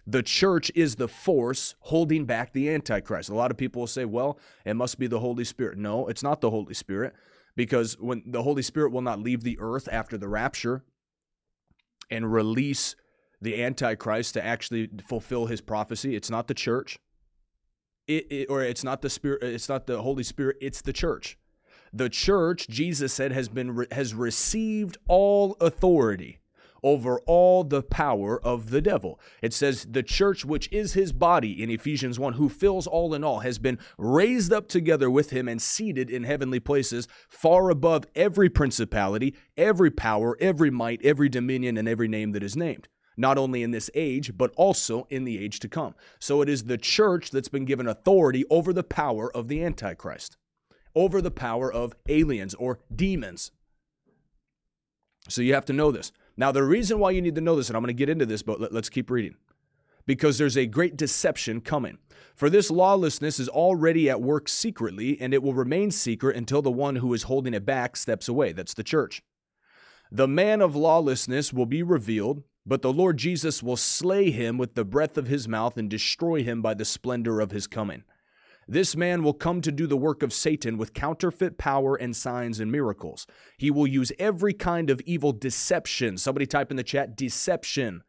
The 0.05 0.21
church 0.21 0.73
is 0.75 0.97
the 0.97 1.07
force 1.07 1.75
holding 1.79 2.25
back 2.25 2.51
the 2.51 2.69
Antichrist. 2.69 3.29
A 3.29 3.33
lot 3.33 3.49
of 3.49 3.55
people 3.55 3.81
will 3.81 3.87
say, 3.87 4.03
well, 4.03 4.37
it 4.65 4.73
must 4.75 4.99
be 4.99 5.07
the 5.07 5.21
Holy 5.21 5.45
Spirit. 5.45 5.77
No, 5.77 6.07
it's 6.07 6.21
not 6.21 6.41
the 6.41 6.49
Holy 6.49 6.73
Spirit 6.73 7.13
because 7.55 7.97
when 7.97 8.21
the 8.25 8.43
Holy 8.43 8.61
Spirit 8.61 8.91
will 8.91 9.01
not 9.01 9.21
leave 9.21 9.43
the 9.43 9.57
earth 9.61 9.87
after 9.89 10.17
the 10.17 10.27
rapture 10.27 10.83
and 12.11 12.33
release 12.33 12.97
the 13.41 13.63
Antichrist 13.63 14.33
to 14.33 14.45
actually 14.45 14.89
fulfill 15.07 15.45
his 15.45 15.61
prophecy, 15.61 16.13
it's 16.13 16.29
not 16.29 16.47
the 16.47 16.53
church. 16.53 16.99
It, 18.07 18.31
it, 18.31 18.45
or 18.49 18.61
it's 18.61 18.83
not 18.83 19.01
the 19.01 19.09
spirit 19.09 19.41
it's 19.41 19.67
not 19.67 19.87
the 19.87 20.01
holy 20.01 20.23
spirit 20.23 20.57
it's 20.61 20.81
the 20.81 20.93
church 20.93 21.37
the 21.91 22.09
church 22.09 22.67
jesus 22.67 23.13
said 23.13 23.31
has 23.31 23.49
been 23.49 23.87
has 23.91 24.13
received 24.13 24.97
all 25.07 25.57
authority 25.59 26.39
over 26.85 27.19
all 27.21 27.63
the 27.63 27.81
power 27.81 28.39
of 28.45 28.69
the 28.69 28.79
devil. 28.79 29.19
It 29.41 29.53
says, 29.53 29.87
the 29.89 30.03
church, 30.03 30.45
which 30.45 30.71
is 30.71 30.93
his 30.93 31.11
body 31.11 31.61
in 31.63 31.71
Ephesians 31.71 32.19
1, 32.19 32.33
who 32.33 32.47
fills 32.47 32.85
all 32.85 33.15
in 33.15 33.23
all, 33.23 33.39
has 33.39 33.57
been 33.57 33.79
raised 33.97 34.53
up 34.53 34.67
together 34.67 35.09
with 35.09 35.31
him 35.31 35.49
and 35.49 35.59
seated 35.59 36.11
in 36.11 36.25
heavenly 36.25 36.59
places, 36.59 37.07
far 37.27 37.71
above 37.71 38.05
every 38.13 38.49
principality, 38.49 39.35
every 39.57 39.89
power, 39.89 40.37
every 40.39 40.69
might, 40.69 41.03
every 41.03 41.27
dominion, 41.27 41.75
and 41.75 41.87
every 41.87 42.07
name 42.07 42.33
that 42.33 42.43
is 42.43 42.55
named 42.55 42.87
not 43.17 43.37
only 43.37 43.63
in 43.63 43.71
this 43.71 43.89
age, 43.93 44.37
but 44.37 44.51
also 44.55 45.07
in 45.09 45.23
the 45.23 45.37
age 45.37 45.59
to 45.59 45.67
come. 45.67 45.95
So 46.19 46.41
it 46.41 46.49
is 46.49 46.63
the 46.63 46.77
church 46.77 47.31
that's 47.31 47.49
been 47.49 47.65
given 47.65 47.87
authority 47.87 48.45
over 48.49 48.73
the 48.73 48.83
power 48.83 49.35
of 49.35 49.47
the 49.47 49.63
Antichrist, 49.63 50.37
over 50.93 51.21
the 51.21 51.31
power 51.31 51.71
of 51.71 51.95
aliens 52.07 52.53
or 52.55 52.79
demons. 52.93 53.51
So 55.29 55.41
you 55.41 55.53
have 55.53 55.65
to 55.65 55.73
know 55.73 55.91
this. 55.91 56.11
Now, 56.37 56.51
the 56.51 56.63
reason 56.63 56.99
why 56.99 57.11
you 57.11 57.21
need 57.21 57.35
to 57.35 57.41
know 57.41 57.55
this, 57.55 57.69
and 57.69 57.77
I'm 57.77 57.83
going 57.83 57.87
to 57.87 57.93
get 57.93 58.09
into 58.09 58.25
this, 58.25 58.43
but 58.43 58.59
let, 58.59 58.73
us 58.73 58.89
keep 58.89 59.09
reading, 59.09 59.35
because 60.05 60.37
there's 60.37 60.57
a 60.57 60.65
great 60.65 60.97
deception 60.97 61.61
coming. 61.61 61.97
For 62.35 62.49
this 62.49 62.69
lawlessness 62.69 63.39
is 63.39 63.47
already 63.47 64.09
at 64.09 64.21
work 64.21 64.49
secretly, 64.49 65.19
and 65.21 65.33
it 65.33 65.41
will 65.41 65.53
remain 65.53 65.89
secret 65.91 66.35
until 66.35 66.61
the 66.61 66.71
one 66.71 66.97
who 66.97 67.13
is 67.13 67.23
holding 67.23 67.53
it 67.53 67.65
back 67.65 67.95
steps 67.95 68.27
away. 68.27 68.51
That's 68.51 68.73
the 68.73 68.83
church. 68.83 69.21
The 70.11 70.27
man 70.27 70.61
of 70.61 70.75
lawlessness 70.75 71.53
will 71.53 71.65
be 71.65 71.81
revealed, 71.81 72.43
but 72.65 72.81
the 72.81 72.93
Lord 72.93 73.17
Jesus 73.17 73.61
will 73.61 73.77
slay 73.77 74.31
him 74.31 74.57
with 74.57 74.73
the 74.73 74.85
breath 74.85 75.17
of 75.17 75.27
his 75.27 75.47
mouth 75.47 75.77
and 75.77 75.89
destroy 75.89 76.43
him 76.43 76.61
by 76.61 76.73
the 76.73 76.85
splendor 76.85 77.39
of 77.39 77.51
his 77.51 77.67
coming. 77.67 78.03
This 78.67 78.95
man 78.95 79.21
will 79.21 79.33
come 79.33 79.61
to 79.61 79.71
do 79.71 79.85
the 79.85 79.97
work 79.97 80.23
of 80.23 80.33
Satan 80.33 80.77
with 80.77 80.95
counterfeit 80.95 81.59
power 81.59 81.95
and 81.95 82.15
signs 82.15 82.59
and 82.59 82.71
miracles. 82.71 83.27
He 83.57 83.69
will 83.69 83.85
use 83.85 84.11
every 84.17 84.53
kind 84.53 84.89
of 84.89 85.01
evil 85.01 85.31
deception. 85.31 86.17
Somebody 86.17 86.47
type 86.47 86.71
in 86.71 86.77
the 86.77 86.83
chat 86.83 87.15
deception. 87.15 88.01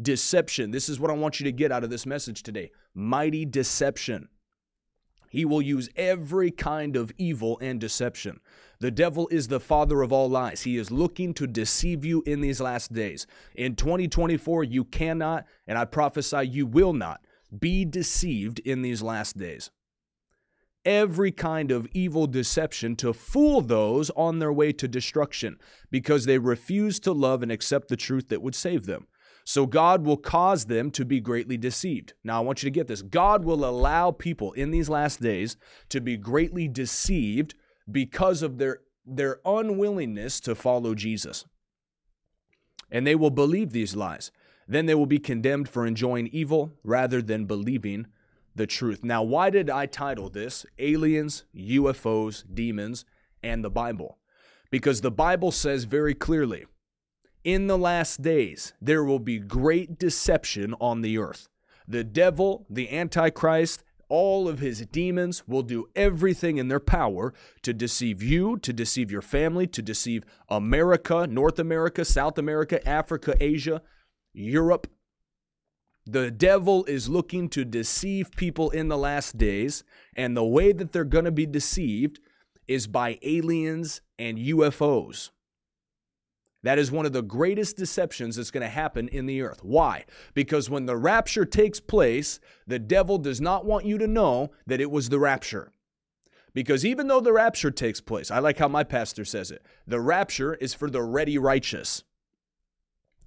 Deception. 0.00 0.70
This 0.70 0.90
is 0.90 1.00
what 1.00 1.10
I 1.10 1.14
want 1.14 1.40
you 1.40 1.44
to 1.44 1.52
get 1.52 1.72
out 1.72 1.84
of 1.84 1.88
this 1.88 2.04
message 2.04 2.42
today. 2.42 2.70
Mighty 2.94 3.46
deception. 3.46 4.28
He 5.30 5.46
will 5.46 5.62
use 5.62 5.88
every 5.96 6.50
kind 6.50 6.94
of 6.94 7.10
evil 7.16 7.58
and 7.62 7.80
deception. 7.80 8.40
The 8.82 8.90
devil 8.90 9.28
is 9.30 9.46
the 9.46 9.60
father 9.60 10.02
of 10.02 10.12
all 10.12 10.28
lies. 10.28 10.62
He 10.62 10.76
is 10.76 10.90
looking 10.90 11.34
to 11.34 11.46
deceive 11.46 12.04
you 12.04 12.24
in 12.26 12.40
these 12.40 12.60
last 12.60 12.92
days. 12.92 13.28
In 13.54 13.76
2024, 13.76 14.64
you 14.64 14.82
cannot, 14.82 15.46
and 15.68 15.78
I 15.78 15.84
prophesy 15.84 16.48
you 16.48 16.66
will 16.66 16.92
not, 16.92 17.20
be 17.56 17.84
deceived 17.84 18.58
in 18.58 18.82
these 18.82 19.00
last 19.00 19.38
days 19.38 19.70
every 20.84 21.30
kind 21.30 21.70
of 21.70 21.86
evil 21.92 22.26
deception 22.26 22.96
to 22.96 23.12
fool 23.12 23.60
those 23.60 24.10
on 24.16 24.40
their 24.40 24.52
way 24.52 24.72
to 24.72 24.88
destruction 24.88 25.56
because 25.92 26.24
they 26.24 26.38
refuse 26.38 26.98
to 26.98 27.12
love 27.12 27.40
and 27.40 27.52
accept 27.52 27.86
the 27.86 27.96
truth 27.96 28.30
that 28.30 28.42
would 28.42 28.56
save 28.56 28.84
them. 28.84 29.06
So 29.44 29.64
God 29.64 30.04
will 30.04 30.16
cause 30.16 30.64
them 30.64 30.90
to 30.90 31.04
be 31.04 31.20
greatly 31.20 31.56
deceived. 31.56 32.14
Now, 32.24 32.38
I 32.38 32.40
want 32.44 32.64
you 32.64 32.66
to 32.66 32.74
get 32.74 32.88
this 32.88 33.02
God 33.02 33.44
will 33.44 33.64
allow 33.64 34.10
people 34.10 34.50
in 34.54 34.72
these 34.72 34.88
last 34.88 35.20
days 35.20 35.56
to 35.90 36.00
be 36.00 36.16
greatly 36.16 36.66
deceived 36.66 37.54
because 37.90 38.42
of 38.42 38.58
their, 38.58 38.80
their 39.04 39.40
unwillingness 39.44 40.40
to 40.40 40.54
follow 40.54 40.94
Jesus. 40.94 41.44
And 42.90 43.06
they 43.06 43.14
will 43.14 43.30
believe 43.30 43.72
these 43.72 43.96
lies. 43.96 44.30
Then 44.68 44.86
they 44.86 44.94
will 44.94 45.06
be 45.06 45.18
condemned 45.18 45.68
for 45.68 45.86
enjoying 45.86 46.28
evil 46.28 46.72
rather 46.84 47.20
than 47.20 47.46
believing 47.46 48.06
the 48.54 48.66
truth. 48.66 49.02
Now, 49.02 49.22
why 49.22 49.50
did 49.50 49.70
I 49.70 49.86
title 49.86 50.28
this 50.28 50.66
Aliens, 50.78 51.44
UFOs, 51.56 52.44
Demons, 52.52 53.04
and 53.42 53.64
the 53.64 53.70
Bible? 53.70 54.18
Because 54.70 55.00
the 55.00 55.10
Bible 55.10 55.50
says 55.50 55.84
very 55.84 56.14
clearly 56.14 56.66
in 57.44 57.66
the 57.66 57.78
last 57.78 58.22
days, 58.22 58.72
there 58.80 59.04
will 59.04 59.18
be 59.18 59.38
great 59.38 59.98
deception 59.98 60.74
on 60.80 61.00
the 61.00 61.18
earth. 61.18 61.48
The 61.88 62.04
devil, 62.04 62.66
the 62.70 62.90
Antichrist, 62.90 63.82
all 64.12 64.46
of 64.46 64.58
his 64.58 64.84
demons 64.88 65.42
will 65.48 65.62
do 65.62 65.88
everything 65.96 66.58
in 66.58 66.68
their 66.68 66.78
power 66.78 67.32
to 67.62 67.72
deceive 67.72 68.22
you, 68.22 68.58
to 68.58 68.70
deceive 68.70 69.10
your 69.10 69.22
family, 69.22 69.66
to 69.66 69.80
deceive 69.80 70.22
America, 70.50 71.26
North 71.26 71.58
America, 71.58 72.04
South 72.04 72.36
America, 72.36 72.86
Africa, 72.86 73.34
Asia, 73.40 73.80
Europe. 74.34 74.86
The 76.04 76.30
devil 76.30 76.84
is 76.84 77.08
looking 77.08 77.48
to 77.50 77.64
deceive 77.64 78.32
people 78.32 78.68
in 78.68 78.88
the 78.88 78.98
last 78.98 79.38
days, 79.38 79.82
and 80.14 80.36
the 80.36 80.44
way 80.44 80.72
that 80.72 80.92
they're 80.92 81.04
going 81.04 81.24
to 81.24 81.32
be 81.32 81.46
deceived 81.46 82.20
is 82.68 82.86
by 82.86 83.18
aliens 83.22 84.02
and 84.18 84.36
UFOs. 84.36 85.30
That 86.62 86.78
is 86.78 86.92
one 86.92 87.06
of 87.06 87.12
the 87.12 87.22
greatest 87.22 87.76
deceptions 87.76 88.36
that's 88.36 88.52
going 88.52 88.62
to 88.62 88.68
happen 88.68 89.08
in 89.08 89.26
the 89.26 89.42
earth. 89.42 89.64
Why? 89.64 90.04
Because 90.32 90.70
when 90.70 90.86
the 90.86 90.96
rapture 90.96 91.44
takes 91.44 91.80
place, 91.80 92.38
the 92.66 92.78
devil 92.78 93.18
does 93.18 93.40
not 93.40 93.64
want 93.64 93.84
you 93.84 93.98
to 93.98 94.06
know 94.06 94.52
that 94.66 94.80
it 94.80 94.90
was 94.90 95.08
the 95.08 95.18
rapture. 95.18 95.72
Because 96.54 96.84
even 96.84 97.08
though 97.08 97.20
the 97.20 97.32
rapture 97.32 97.70
takes 97.70 98.00
place, 98.00 98.30
I 98.30 98.38
like 98.38 98.58
how 98.58 98.68
my 98.68 98.84
pastor 98.84 99.24
says 99.24 99.50
it 99.50 99.64
the 99.86 100.00
rapture 100.00 100.54
is 100.54 100.74
for 100.74 100.88
the 100.90 101.02
ready 101.02 101.38
righteous. 101.38 102.04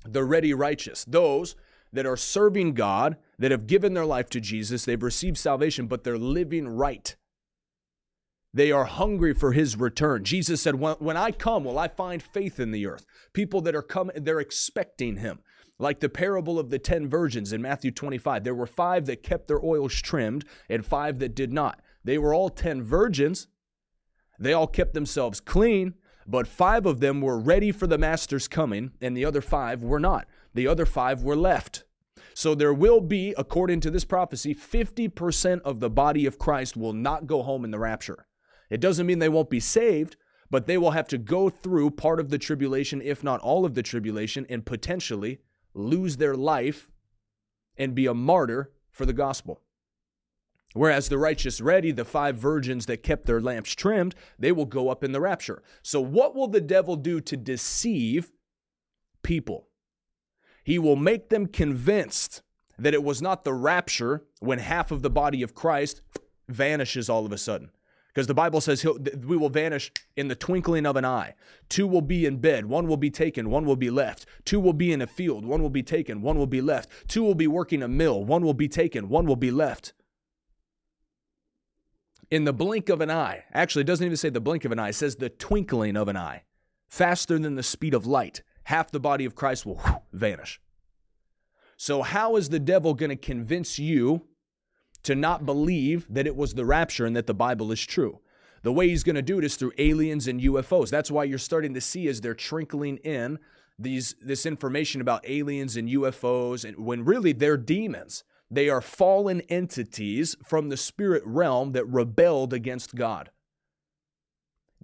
The 0.05 0.23
ready 0.23 0.53
righteous. 0.53 1.03
Those 1.05 1.55
that 1.91 2.05
are 2.05 2.17
serving 2.17 2.73
God, 2.73 3.17
that 3.39 3.51
have 3.51 3.67
given 3.67 3.95
their 3.95 4.05
life 4.05 4.29
to 4.29 4.39
Jesus, 4.39 4.85
they've 4.85 5.01
received 5.01 5.37
salvation, 5.37 5.87
but 5.87 6.03
they're 6.03 6.17
living 6.17 6.67
right. 6.67 7.15
They 8.55 8.71
are 8.71 8.85
hungry 8.85 9.33
for 9.33 9.51
his 9.51 9.75
return. 9.75 10.23
Jesus 10.23 10.61
said, 10.61 10.75
When 10.75 11.17
I 11.17 11.31
come, 11.31 11.65
will 11.65 11.77
I 11.77 11.89
find 11.89 12.23
faith 12.23 12.57
in 12.57 12.71
the 12.71 12.87
earth? 12.87 13.05
People 13.33 13.59
that 13.59 13.75
are 13.75 13.81
coming, 13.81 14.23
they're 14.23 14.39
expecting 14.39 15.17
him. 15.17 15.39
Like 15.77 15.99
the 15.99 16.07
parable 16.07 16.57
of 16.57 16.69
the 16.69 16.79
10 16.79 17.09
virgins 17.09 17.51
in 17.51 17.61
Matthew 17.61 17.91
25. 17.91 18.45
There 18.45 18.55
were 18.55 18.65
five 18.65 19.07
that 19.07 19.23
kept 19.23 19.49
their 19.49 19.59
oils 19.61 19.95
trimmed 19.95 20.45
and 20.69 20.85
five 20.85 21.19
that 21.19 21.35
did 21.35 21.51
not. 21.51 21.81
They 22.05 22.17
were 22.17 22.33
all 22.33 22.49
10 22.49 22.81
virgins. 22.81 23.47
They 24.39 24.53
all 24.53 24.67
kept 24.67 24.93
themselves 24.93 25.41
clean, 25.41 25.95
but 26.25 26.47
five 26.47 26.85
of 26.85 27.01
them 27.01 27.19
were 27.19 27.37
ready 27.37 27.73
for 27.73 27.87
the 27.87 27.97
master's 27.97 28.47
coming, 28.47 28.91
and 29.01 29.17
the 29.17 29.25
other 29.25 29.41
five 29.41 29.83
were 29.83 29.99
not. 29.99 30.27
The 30.53 30.65
other 30.65 30.85
five 30.85 31.23
were 31.23 31.35
left. 31.35 31.83
So 32.33 32.55
there 32.55 32.73
will 32.73 33.01
be, 33.01 33.33
according 33.37 33.81
to 33.81 33.91
this 33.91 34.05
prophecy, 34.05 34.55
50% 34.55 35.59
of 35.63 35.81
the 35.81 35.89
body 35.89 36.25
of 36.25 36.39
Christ 36.39 36.77
will 36.77 36.93
not 36.93 37.27
go 37.27 37.43
home 37.43 37.65
in 37.65 37.71
the 37.71 37.79
rapture. 37.79 38.27
It 38.69 38.79
doesn't 38.79 39.05
mean 39.05 39.19
they 39.19 39.29
won't 39.29 39.49
be 39.49 39.59
saved, 39.59 40.15
but 40.49 40.67
they 40.67 40.77
will 40.77 40.91
have 40.91 41.07
to 41.09 41.17
go 41.17 41.49
through 41.49 41.91
part 41.91 42.19
of 42.19 42.29
the 42.29 42.37
tribulation, 42.37 43.01
if 43.01 43.23
not 43.23 43.41
all 43.41 43.65
of 43.65 43.73
the 43.73 43.83
tribulation, 43.83 44.45
and 44.49 44.65
potentially 44.65 45.39
lose 45.73 46.17
their 46.17 46.35
life 46.35 46.91
and 47.77 47.95
be 47.95 48.05
a 48.05 48.13
martyr 48.13 48.71
for 48.89 49.05
the 49.05 49.13
gospel. 49.13 49.61
Whereas 50.73 51.07
the 51.07 51.17
righteous 51.17 51.61
ready, 51.61 51.91
the 51.91 52.05
five 52.05 52.37
virgins 52.37 52.85
that 52.87 53.03
kept 53.03 53.25
their 53.25 53.39
lamps 53.39 53.73
trimmed, 53.73 54.13
they 54.37 54.51
will 54.51 54.65
go 54.65 54.89
up 54.89 55.03
in 55.03 55.13
the 55.13 55.21
rapture. 55.21 55.63
So, 55.81 56.01
what 56.01 56.35
will 56.35 56.47
the 56.47 56.61
devil 56.61 56.97
do 56.97 57.21
to 57.21 57.37
deceive 57.37 58.31
people? 59.23 59.69
He 60.65 60.77
will 60.77 60.97
make 60.97 61.29
them 61.29 61.45
convinced 61.45 62.41
that 62.77 62.93
it 62.93 63.03
was 63.03 63.21
not 63.21 63.43
the 63.43 63.53
rapture 63.53 64.25
when 64.39 64.59
half 64.59 64.91
of 64.91 65.01
the 65.01 65.09
body 65.09 65.41
of 65.41 65.55
Christ 65.55 66.01
vanishes 66.49 67.09
all 67.09 67.25
of 67.25 67.31
a 67.31 67.37
sudden 67.37 67.71
because 68.15 68.27
the 68.27 68.33
Bible 68.33 68.61
says 68.61 68.85
we 68.85 69.35
will 69.35 69.49
vanish 69.49 69.91
in 70.15 70.29
the 70.29 70.35
twinkling 70.35 70.85
of 70.85 70.95
an 70.95 71.03
eye. 71.03 71.35
Two 71.67 71.85
will 71.85 72.01
be 72.01 72.25
in 72.25 72.37
bed, 72.37 72.65
one 72.65 72.87
will 72.87 72.95
be 72.95 73.11
taken, 73.11 73.49
one 73.49 73.65
will 73.65 73.75
be 73.75 73.89
left. 73.89 74.25
Two 74.45 74.61
will 74.61 74.71
be 74.71 74.93
in 74.93 75.01
a 75.01 75.07
field, 75.07 75.45
one 75.45 75.61
will 75.61 75.69
be 75.69 75.83
taken, 75.83 76.21
one 76.21 76.37
will 76.37 76.47
be 76.47 76.61
left. 76.61 76.89
Two 77.09 77.23
will 77.23 77.35
be 77.35 77.45
working 77.45 77.83
a 77.83 77.89
mill, 77.89 78.23
one 78.23 78.41
will 78.41 78.53
be 78.53 78.69
taken, 78.69 79.09
one 79.09 79.25
will 79.25 79.35
be 79.35 79.51
left. 79.51 79.91
In 82.31 82.45
the 82.45 82.53
blink 82.53 82.87
of 82.87 83.01
an 83.01 83.11
eye, 83.11 83.43
actually, 83.51 83.81
it 83.81 83.87
doesn't 83.87 84.05
even 84.05 84.15
say 84.15 84.29
the 84.29 84.39
blink 84.39 84.63
of 84.63 84.71
an 84.71 84.79
eye, 84.79 84.89
it 84.89 84.95
says 84.95 85.17
the 85.17 85.29
twinkling 85.29 85.97
of 85.97 86.07
an 86.07 86.15
eye. 86.15 86.43
Faster 86.87 87.37
than 87.37 87.55
the 87.55 87.63
speed 87.63 87.93
of 87.93 88.05
light, 88.05 88.43
half 88.63 88.91
the 88.91 88.99
body 88.99 89.25
of 89.25 89.35
Christ 89.35 89.65
will 89.65 89.81
vanish. 90.13 90.61
So, 91.75 92.01
how 92.01 92.37
is 92.37 92.47
the 92.47 92.59
devil 92.59 92.93
going 92.93 93.09
to 93.09 93.17
convince 93.17 93.77
you 93.77 94.25
to 95.05 95.15
not 95.15 95.45
believe 95.45 96.05
that 96.09 96.27
it 96.27 96.35
was 96.35 96.53
the 96.53 96.65
rapture 96.65 97.05
and 97.05 97.15
that 97.15 97.27
the 97.27 97.33
Bible 97.33 97.71
is 97.71 97.83
true. 97.85 98.19
The 98.63 98.73
way 98.73 98.89
he's 98.89 99.03
going 99.03 99.15
to 99.15 99.21
do 99.21 99.37
it 99.37 99.43
is 99.43 99.55
through 99.55 99.73
aliens 99.77 100.27
and 100.27 100.41
UFOs. 100.41 100.89
That's 100.89 101.11
why 101.11 101.23
you're 101.23 101.37
starting 101.37 101.75
to 101.75 101.81
see 101.81 102.07
as 102.07 102.21
they're 102.21 102.33
trickling 102.33 102.97
in 102.97 103.37
these 103.77 104.15
this 104.21 104.45
information 104.45 105.01
about 105.01 105.27
aliens 105.27 105.75
and 105.75 105.89
UFOs 105.89 106.65
and 106.65 106.77
when 106.77 107.05
really 107.05 107.33
they're 107.33 107.57
demons. 107.57 108.23
They 108.49 108.69
are 108.69 108.81
fallen 108.81 109.41
entities 109.41 110.35
from 110.43 110.69
the 110.69 110.77
spirit 110.77 111.23
realm 111.25 111.73
that 111.73 111.85
rebelled 111.85 112.53
against 112.53 112.95
God. 112.95 113.29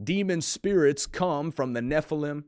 Demon 0.02 0.42
spirits 0.42 1.08
come 1.08 1.52
from 1.52 1.74
the 1.74 1.80
Nephilim 1.80 2.44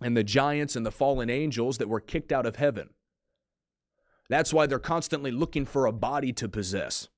and 0.00 0.16
the 0.16 0.24
giants 0.24 0.76
and 0.76 0.84
the 0.84 0.90
fallen 0.90 1.30
angels 1.30 1.78
that 1.78 1.88
were 1.88 2.00
kicked 2.00 2.32
out 2.32 2.46
of 2.46 2.56
heaven. 2.56 2.90
That's 4.28 4.52
why 4.52 4.66
they're 4.66 4.78
constantly 4.78 5.30
looking 5.30 5.66
for 5.66 5.86
a 5.86 5.92
body 5.92 6.32
to 6.34 6.48
possess. 6.48 7.08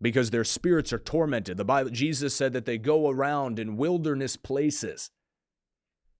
Because 0.00 0.30
their 0.30 0.44
spirits 0.44 0.92
are 0.92 0.98
tormented. 0.98 1.56
The 1.56 1.64
Bible 1.64 1.90
Jesus 1.90 2.34
said 2.34 2.52
that 2.52 2.66
they 2.66 2.78
go 2.78 3.08
around 3.08 3.58
in 3.58 3.76
wilderness 3.76 4.36
places. 4.36 5.10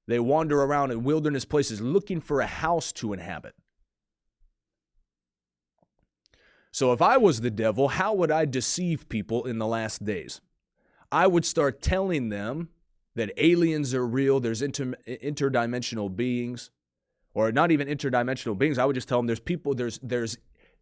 They 0.09 0.19
wander 0.19 0.63
around 0.63 0.93
in 0.93 1.05
wilderness 1.05 1.45
places 1.45 1.81
looking 1.81 2.21
for 2.21 2.41
a 2.41 2.47
house 2.47 2.93
to 2.93 3.13
inhabit. 3.13 3.55
So 6.77 6.93
if 6.93 7.01
I 7.01 7.17
was 7.17 7.41
the 7.41 7.51
devil, 7.51 7.89
how 7.89 8.13
would 8.15 8.31
I 8.31 8.45
deceive 8.45 9.09
people 9.09 9.47
in 9.47 9.59
the 9.59 9.67
last 9.67 10.05
days? 10.05 10.41
I 11.11 11.27
would 11.27 11.45
start 11.45 11.81
telling 11.81 12.29
them 12.29 12.69
that 13.15 13.33
aliens 13.39 13.95
are 13.95 14.07
real, 14.07 14.41
there's 14.41 14.61
inter- 14.61 14.95
interdimensional 15.07 16.15
beings, 16.15 16.71
or 17.37 17.53
not 17.53 17.71
even 17.71 17.87
interdimensional 17.87 18.57
beings. 18.57 18.79
I 18.79 18.87
would 18.87 18.95
just 18.95 19.09
tell 19.09 19.19
them 19.19 19.27
there's 19.27 19.39
people, 19.39 19.75
there's 19.75 20.01
there's 20.03 20.39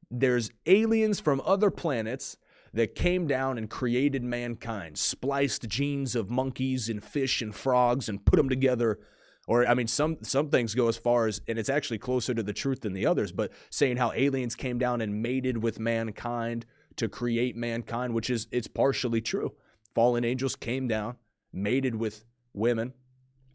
there's 0.09 0.51
aliens 0.67 1.19
from 1.19 1.43
other 1.45 1.69
planets 1.71 2.37
that 2.73 2.95
came 2.95 3.27
down 3.27 3.59
and 3.59 3.69
created 3.69 4.23
mankind, 4.23 4.97
spliced 4.97 5.69
genes 5.69 6.15
of 6.15 6.31
monkeys 6.31 6.89
and 6.89 7.03
fish 7.03 7.43
and 7.43 7.55
frogs 7.55 8.09
and 8.09 8.25
put 8.25 8.37
them 8.37 8.49
together. 8.49 9.01
Or 9.49 9.67
I 9.67 9.75
mean, 9.75 9.89
some 9.89 10.19
some 10.23 10.49
things 10.49 10.77
go 10.77 10.87
as 10.87 10.97
far 10.97 11.27
as, 11.27 11.41
and 11.49 11.59
it's 11.59 11.69
actually 11.69 11.99
closer 11.99 12.33
to 12.35 12.43
the 12.43 12.53
truth 12.53 12.83
than 12.83 12.93
the 12.93 13.05
others, 13.05 13.33
but 13.33 13.51
saying 13.71 13.97
how 13.97 14.13
aliens 14.13 14.55
came 14.55 14.79
down 14.79 15.01
and 15.01 15.21
mated 15.21 15.61
with 15.61 15.81
mankind 15.81 16.67
to 16.97 17.09
create 17.09 17.57
mankind, 17.57 18.15
which 18.15 18.31
is 18.31 18.47
it's 18.53 18.69
partially 18.69 19.21
true. 19.21 19.55
Fallen 19.93 20.25
angels 20.25 20.55
came 20.55 20.87
down, 20.87 21.17
mated 21.53 21.97
with 21.97 22.25
women, 22.53 22.93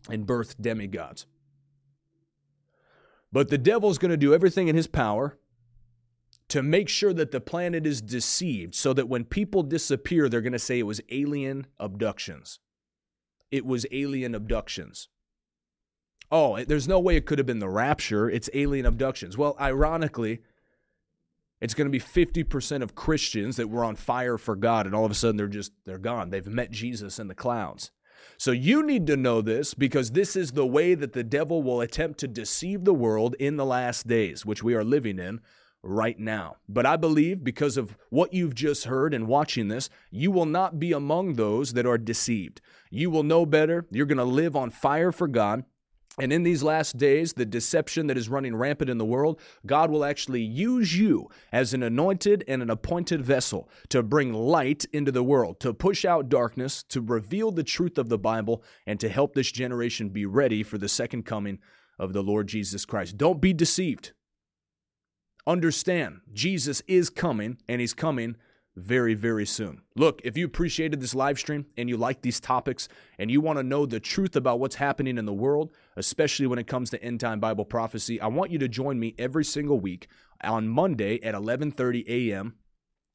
and 0.09 0.27
birthed 0.27 0.62
demigods. 0.62 1.25
But 3.31 3.49
the 3.49 3.57
devil's 3.57 3.97
going 3.97 4.11
to 4.11 4.17
do 4.17 4.33
everything 4.33 4.67
in 4.67 4.75
his 4.75 4.87
power 4.87 5.37
to 6.49 6.63
make 6.63 6.89
sure 6.89 7.13
that 7.13 7.31
the 7.31 7.39
planet 7.39 7.85
is 7.85 8.01
deceived 8.01 8.73
so 8.73 8.91
that 8.93 9.07
when 9.07 9.23
people 9.23 9.61
disappear, 9.61 10.27
they're 10.27 10.41
going 10.41 10.53
to 10.53 10.59
say 10.59 10.79
it 10.79 10.83
was 10.83 11.01
alien 11.09 11.67
abductions. 11.79 12.59
It 13.51 13.65
was 13.65 13.85
alien 13.91 14.33
abductions. 14.33 15.09
Oh, 16.31 16.63
there's 16.63 16.87
no 16.87 16.99
way 16.99 17.15
it 17.15 17.25
could 17.25 17.39
have 17.39 17.47
been 17.47 17.59
the 17.59 17.69
rapture. 17.69 18.29
It's 18.29 18.49
alien 18.53 18.85
abductions. 18.85 19.37
Well, 19.37 19.55
ironically, 19.59 20.41
it's 21.61 21.73
going 21.73 21.91
to 21.91 21.91
be 21.91 21.99
50% 21.99 22.81
of 22.81 22.95
Christians 22.95 23.57
that 23.57 23.69
were 23.69 23.83
on 23.83 23.95
fire 23.95 24.37
for 24.37 24.55
God, 24.55 24.85
and 24.85 24.95
all 24.95 25.05
of 25.05 25.11
a 25.11 25.15
sudden 25.15 25.37
they're 25.37 25.47
just, 25.47 25.71
they're 25.85 25.97
gone. 25.97 26.29
They've 26.29 26.45
met 26.45 26.71
Jesus 26.71 27.19
in 27.19 27.27
the 27.27 27.35
clouds. 27.35 27.91
So 28.38 28.51
you 28.51 28.84
need 28.84 29.08
to 29.08 29.17
know 29.17 29.41
this 29.41 29.73
because 29.73 30.12
this 30.12 30.36
is 30.36 30.51
the 30.51 30.65
way 30.65 30.95
that 30.95 31.13
the 31.13 31.23
devil 31.23 31.62
will 31.62 31.82
attempt 31.82 32.19
to 32.19 32.27
deceive 32.27 32.86
the 32.86 32.93
world 32.93 33.36
in 33.39 33.58
the 33.58 33.65
last 33.65 34.08
days, 34.08 34.45
which 34.45 34.63
we 34.63 34.73
are 34.75 34.84
living 34.84 35.19
in 35.19 35.41
right 35.84 36.19
now. 36.19 36.58
But 36.67 36.86
I 36.86 36.97
believe 36.97 37.43
because 37.43 37.77
of 37.77 37.95
what 38.10 38.34
you've 38.34 38.55
just 38.55 38.86
heard 38.86 39.13
and 39.13 39.27
watching 39.27 39.67
this, 39.67 39.89
you 40.12 40.32
will 40.32 40.45
not 40.45 40.79
be 40.79 40.91
among 40.91 41.34
those 41.34 41.73
that 41.73 41.86
are 41.86 41.97
deceived. 41.97 42.62
You 42.89 43.10
will 43.10 43.23
know 43.23 43.45
better. 43.45 43.86
You're 43.91 44.05
going 44.05 44.17
to 44.17 44.23
live 44.23 44.55
on 44.55 44.71
fire 44.71 45.12
for 45.12 45.27
God. 45.27 45.63
And 46.19 46.34
in 46.34 46.43
these 46.43 46.63
last 46.63 46.97
days, 46.97 47.34
the 47.34 47.45
deception 47.45 48.08
that 48.08 48.17
is 48.17 48.27
running 48.29 48.55
rampant 48.55 48.89
in 48.89 48.97
the 48.97 49.05
world, 49.05 49.39
God 49.65 49.89
will 49.89 50.03
actually 50.03 50.41
use 50.41 50.97
you 50.97 51.29
as 51.51 51.73
an 51.73 51.82
anointed 51.82 52.43
and 52.47 52.62
an 52.62 52.69
appointed 52.69 53.21
vessel 53.23 53.69
to 53.89 54.03
bring 54.03 54.34
light 54.34 54.86
into 54.91 55.12
the 55.12 55.23
world, 55.23 55.60
to 55.62 55.73
push 55.73 56.03
out 56.03 56.29
darkness, 56.29 56.84
to 56.89 57.01
reveal 57.01 57.51
the 57.51 57.63
truth 57.63 57.97
of 57.97 58.10
the 58.10 58.17
Bible, 58.17 58.63
and 58.86 58.99
to 58.99 59.10
help 59.10 59.34
this 59.34 59.51
generation 59.51 60.10
be 60.10 60.25
ready 60.25 60.62
for 60.62 60.77
the 60.77 60.89
second 60.89 61.23
coming 61.25 61.60
of 61.97 62.13
the 62.13 62.23
Lord 62.23 62.47
Jesus 62.47 62.86
Christ. 62.86 63.17
Don't 63.17 63.41
be 63.41 63.53
deceived. 63.53 64.12
Understand, 65.47 66.21
Jesus 66.34 66.82
is 66.88 67.10
coming, 67.10 67.58
and 67.67 67.82
he's 67.82 67.93
coming 67.93 68.36
very, 68.79 69.13
very 69.13 69.45
soon. 69.45 69.81
Look, 69.95 70.21
if 70.23 70.37
you 70.37 70.45
appreciated 70.45 71.01
this 71.01 71.13
live 71.13 71.37
stream 71.37 71.65
and 71.77 71.89
you 71.89 71.97
like 71.97 72.21
these 72.21 72.39
topics 72.39 72.87
and 73.17 73.29
you 73.29 73.41
want 73.41 73.57
to 73.59 73.63
know 73.63 73.85
the 73.85 73.99
truth 73.99 74.35
about 74.35 74.59
what's 74.59 74.75
happening 74.75 75.17
in 75.17 75.25
the 75.25 75.33
world, 75.33 75.71
especially 75.95 76.47
when 76.47 76.59
it 76.59 76.67
comes 76.67 76.89
to 76.91 77.03
end 77.03 77.19
time 77.19 77.39
Bible 77.39 77.65
prophecy, 77.65 78.19
I 78.19 78.27
want 78.27 78.51
you 78.51 78.59
to 78.59 78.67
join 78.67 78.99
me 78.99 79.15
every 79.17 79.45
single 79.45 79.79
week 79.79 80.07
on 80.41 80.67
Monday 80.67 81.21
at 81.21 81.35
11:30 81.35 82.07
a.m. 82.07 82.55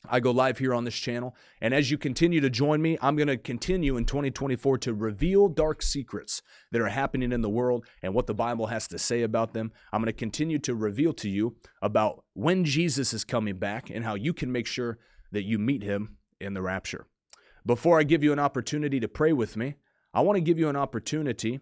I 0.08 0.20
go 0.20 0.30
live 0.30 0.58
here 0.58 0.74
on 0.74 0.84
this 0.84 0.94
channel. 0.94 1.34
And 1.60 1.72
as 1.72 1.90
you 1.90 1.98
continue 1.98 2.40
to 2.40 2.50
join 2.50 2.82
me, 2.82 2.98
I'm 3.00 3.16
going 3.16 3.28
to 3.28 3.36
continue 3.36 3.96
in 3.96 4.04
2024 4.04 4.78
to 4.78 4.94
reveal 4.94 5.48
dark 5.48 5.82
secrets 5.82 6.42
that 6.72 6.80
are 6.80 6.88
happening 6.88 7.32
in 7.32 7.40
the 7.40 7.48
world 7.48 7.86
and 8.02 8.14
what 8.14 8.26
the 8.26 8.34
Bible 8.34 8.66
has 8.66 8.86
to 8.88 8.98
say 8.98 9.22
about 9.22 9.54
them. 9.54 9.72
I'm 9.92 10.00
going 10.00 10.06
to 10.06 10.12
continue 10.12 10.58
to 10.60 10.74
reveal 10.74 11.12
to 11.14 11.28
you 11.28 11.56
about 11.80 12.24
when 12.34 12.64
Jesus 12.64 13.14
is 13.14 13.24
coming 13.24 13.56
back 13.56 13.90
and 13.90 14.04
how 14.04 14.14
you 14.14 14.34
can 14.34 14.52
make 14.52 14.66
sure 14.66 14.98
that 15.34 15.44
you 15.44 15.58
meet 15.58 15.82
him 15.82 16.16
in 16.40 16.54
the 16.54 16.62
rapture. 16.62 17.06
Before 17.66 17.98
I 17.98 18.02
give 18.02 18.24
you 18.24 18.32
an 18.32 18.38
opportunity 18.38 19.00
to 19.00 19.08
pray 19.08 19.32
with 19.32 19.56
me, 19.56 19.74
I 20.12 20.20
want 20.22 20.36
to 20.36 20.40
give 20.40 20.58
you 20.58 20.68
an 20.68 20.76
opportunity 20.76 21.60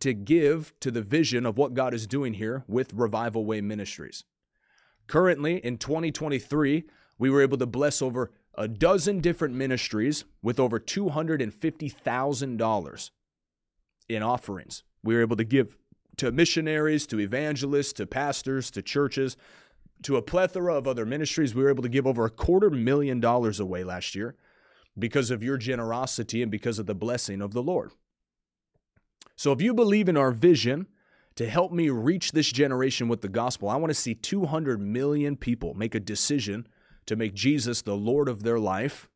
to 0.00 0.12
give 0.12 0.74
to 0.80 0.90
the 0.90 1.02
vision 1.02 1.46
of 1.46 1.56
what 1.58 1.74
God 1.74 1.94
is 1.94 2.06
doing 2.06 2.34
here 2.34 2.64
with 2.66 2.92
Revival 2.92 3.44
Way 3.44 3.60
Ministries. 3.60 4.24
Currently, 5.06 5.64
in 5.64 5.78
2023, 5.78 6.84
we 7.18 7.30
were 7.30 7.42
able 7.42 7.58
to 7.58 7.66
bless 7.66 8.02
over 8.02 8.32
a 8.54 8.66
dozen 8.66 9.20
different 9.20 9.54
ministries 9.54 10.24
with 10.42 10.58
over 10.58 10.80
$250,000 10.80 13.10
in 14.08 14.22
offerings. 14.22 14.82
We 15.02 15.14
were 15.14 15.20
able 15.20 15.36
to 15.36 15.44
give 15.44 15.76
to 16.16 16.32
missionaries, 16.32 17.06
to 17.08 17.20
evangelists, 17.20 17.92
to 17.94 18.06
pastors, 18.06 18.70
to 18.72 18.82
churches, 18.82 19.36
to 20.02 20.16
a 20.16 20.22
plethora 20.22 20.74
of 20.74 20.86
other 20.86 21.06
ministries. 21.06 21.54
We 21.54 21.62
were 21.62 21.70
able 21.70 21.82
to 21.82 21.88
give 21.88 22.06
over 22.06 22.24
a 22.24 22.30
quarter 22.30 22.70
million 22.70 23.20
dollars 23.20 23.60
away 23.60 23.84
last 23.84 24.14
year 24.14 24.36
because 24.98 25.30
of 25.30 25.42
your 25.42 25.58
generosity 25.58 26.42
and 26.42 26.50
because 26.50 26.78
of 26.78 26.86
the 26.86 26.94
blessing 26.94 27.40
of 27.40 27.52
the 27.52 27.62
Lord. 27.62 27.92
So 29.36 29.52
if 29.52 29.60
you 29.60 29.74
believe 29.74 30.08
in 30.08 30.16
our 30.16 30.30
vision 30.30 30.86
to 31.34 31.48
help 31.48 31.70
me 31.70 31.90
reach 31.90 32.32
this 32.32 32.50
generation 32.50 33.08
with 33.08 33.20
the 33.20 33.28
gospel, 33.28 33.68
I 33.68 33.76
want 33.76 33.90
to 33.90 33.94
see 33.94 34.14
200 34.14 34.80
million 34.80 35.36
people 35.36 35.74
make 35.74 35.94
a 35.94 36.00
decision 36.00 36.66
to 37.04 37.16
make 37.16 37.34
Jesus 37.34 37.82
the 37.82 37.96
Lord 37.96 38.28
of 38.28 38.42
their 38.42 38.58
life 38.58 39.10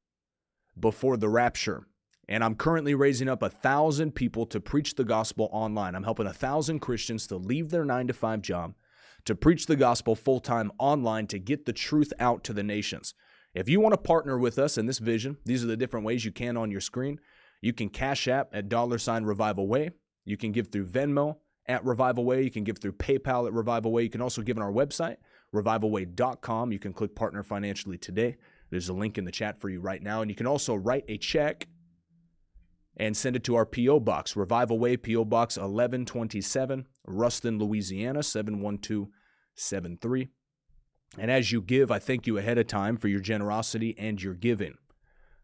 before 0.79 1.16
the 1.16 1.29
rapture. 1.29 1.87
And 2.29 2.45
I'm 2.45 2.55
currently 2.55 2.95
raising 2.95 3.29
up 3.29 3.43
a 3.43 3.49
thousand 3.49 4.14
people 4.14 4.47
to 4.47 4.61
preach 4.61 4.95
the 4.95 5.05
gospel 5.05 5.49
online. 5.51 5.95
I'm 5.95 6.05
helping 6.05 6.27
a 6.27 6.33
thousand 6.33 6.79
Christians 6.81 7.27
to 7.29 7.37
leave 7.37 7.71
their 7.71 7.85
nine 7.85 8.07
to 8.07 8.12
five 8.12 8.43
job 8.43 8.75
to 9.24 9.35
preach 9.35 9.66
the 9.66 9.76
gospel 9.76 10.14
full 10.14 10.40
time 10.40 10.72
online 10.78 11.26
to 11.28 11.38
get 11.38 11.66
the 11.66 11.72
truth 11.72 12.12
out 12.18 12.44
to 12.44 12.52
the 12.52 12.62
nations. 12.62 13.14
If 13.54 13.68
you 13.68 13.80
want 13.80 13.94
to 13.94 13.98
partner 13.98 14.38
with 14.38 14.59
us 14.59 14.78
in 14.78 14.87
this 14.87 14.98
vision, 14.98 15.37
these 15.44 15.64
are 15.64 15.66
the 15.66 15.76
different 15.76 16.06
ways 16.06 16.24
you 16.24 16.33
can 16.33 16.56
on 16.56 16.70
your 16.70 16.80
screen. 16.80 17.20
You 17.61 17.72
can 17.72 17.88
cash 17.88 18.28
app 18.28 18.50
at 18.52 18.68
dollar 18.68 18.98
sign 18.98 19.24
revival 19.24 19.66
way. 19.66 19.90
You 20.24 20.37
can 20.37 20.52
give 20.52 20.68
through 20.68 20.87
Venmo 20.87 21.37
at 21.66 21.85
Revival 21.85 22.24
Way. 22.24 22.42
You 22.42 22.50
can 22.50 22.64
give 22.64 22.78
through 22.78 22.92
PayPal 22.92 23.46
at 23.46 23.52
Revival 23.52 23.92
Way. 23.92 24.02
You 24.02 24.11
can 24.11 24.22
also 24.22 24.42
give 24.42 24.56
on 24.56 24.62
our 24.62 24.72
website, 24.72 25.16
revivalway.com. 25.54 26.72
You 26.72 26.78
can 26.78 26.92
click 26.92 27.14
partner 27.14 27.42
financially 27.42 27.98
today. 27.98 28.37
There's 28.70 28.88
a 28.88 28.94
link 28.94 29.18
in 29.18 29.24
the 29.24 29.30
chat 29.30 29.61
for 29.61 29.68
you 29.68 29.80
right 29.80 30.02
now. 30.02 30.22
And 30.22 30.30
you 30.30 30.35
can 30.35 30.46
also 30.46 30.74
write 30.74 31.04
a 31.09 31.18
check 31.18 31.66
and 32.96 33.16
send 33.16 33.37
it 33.37 33.44
to 33.44 33.56
our 33.56 33.66
P.O. 33.66 34.00
Box, 34.00 34.37
Revival 34.37 34.78
Way, 34.78 34.96
P.O. 34.96 35.24
Box 35.24 35.56
1127, 35.56 36.87
Ruston, 37.07 37.59
Louisiana 37.59 38.23
71273. 38.23 40.29
And 41.19 41.31
as 41.31 41.51
you 41.51 41.61
give, 41.61 41.91
I 41.91 41.99
thank 41.99 42.27
you 42.27 42.39
ahead 42.39 42.59
of 42.59 42.67
time 42.67 42.97
for 42.97 43.09
your 43.09 43.21
generosity 43.21 43.95
and 43.99 44.23
your 44.23 44.35
giving. 44.35 44.75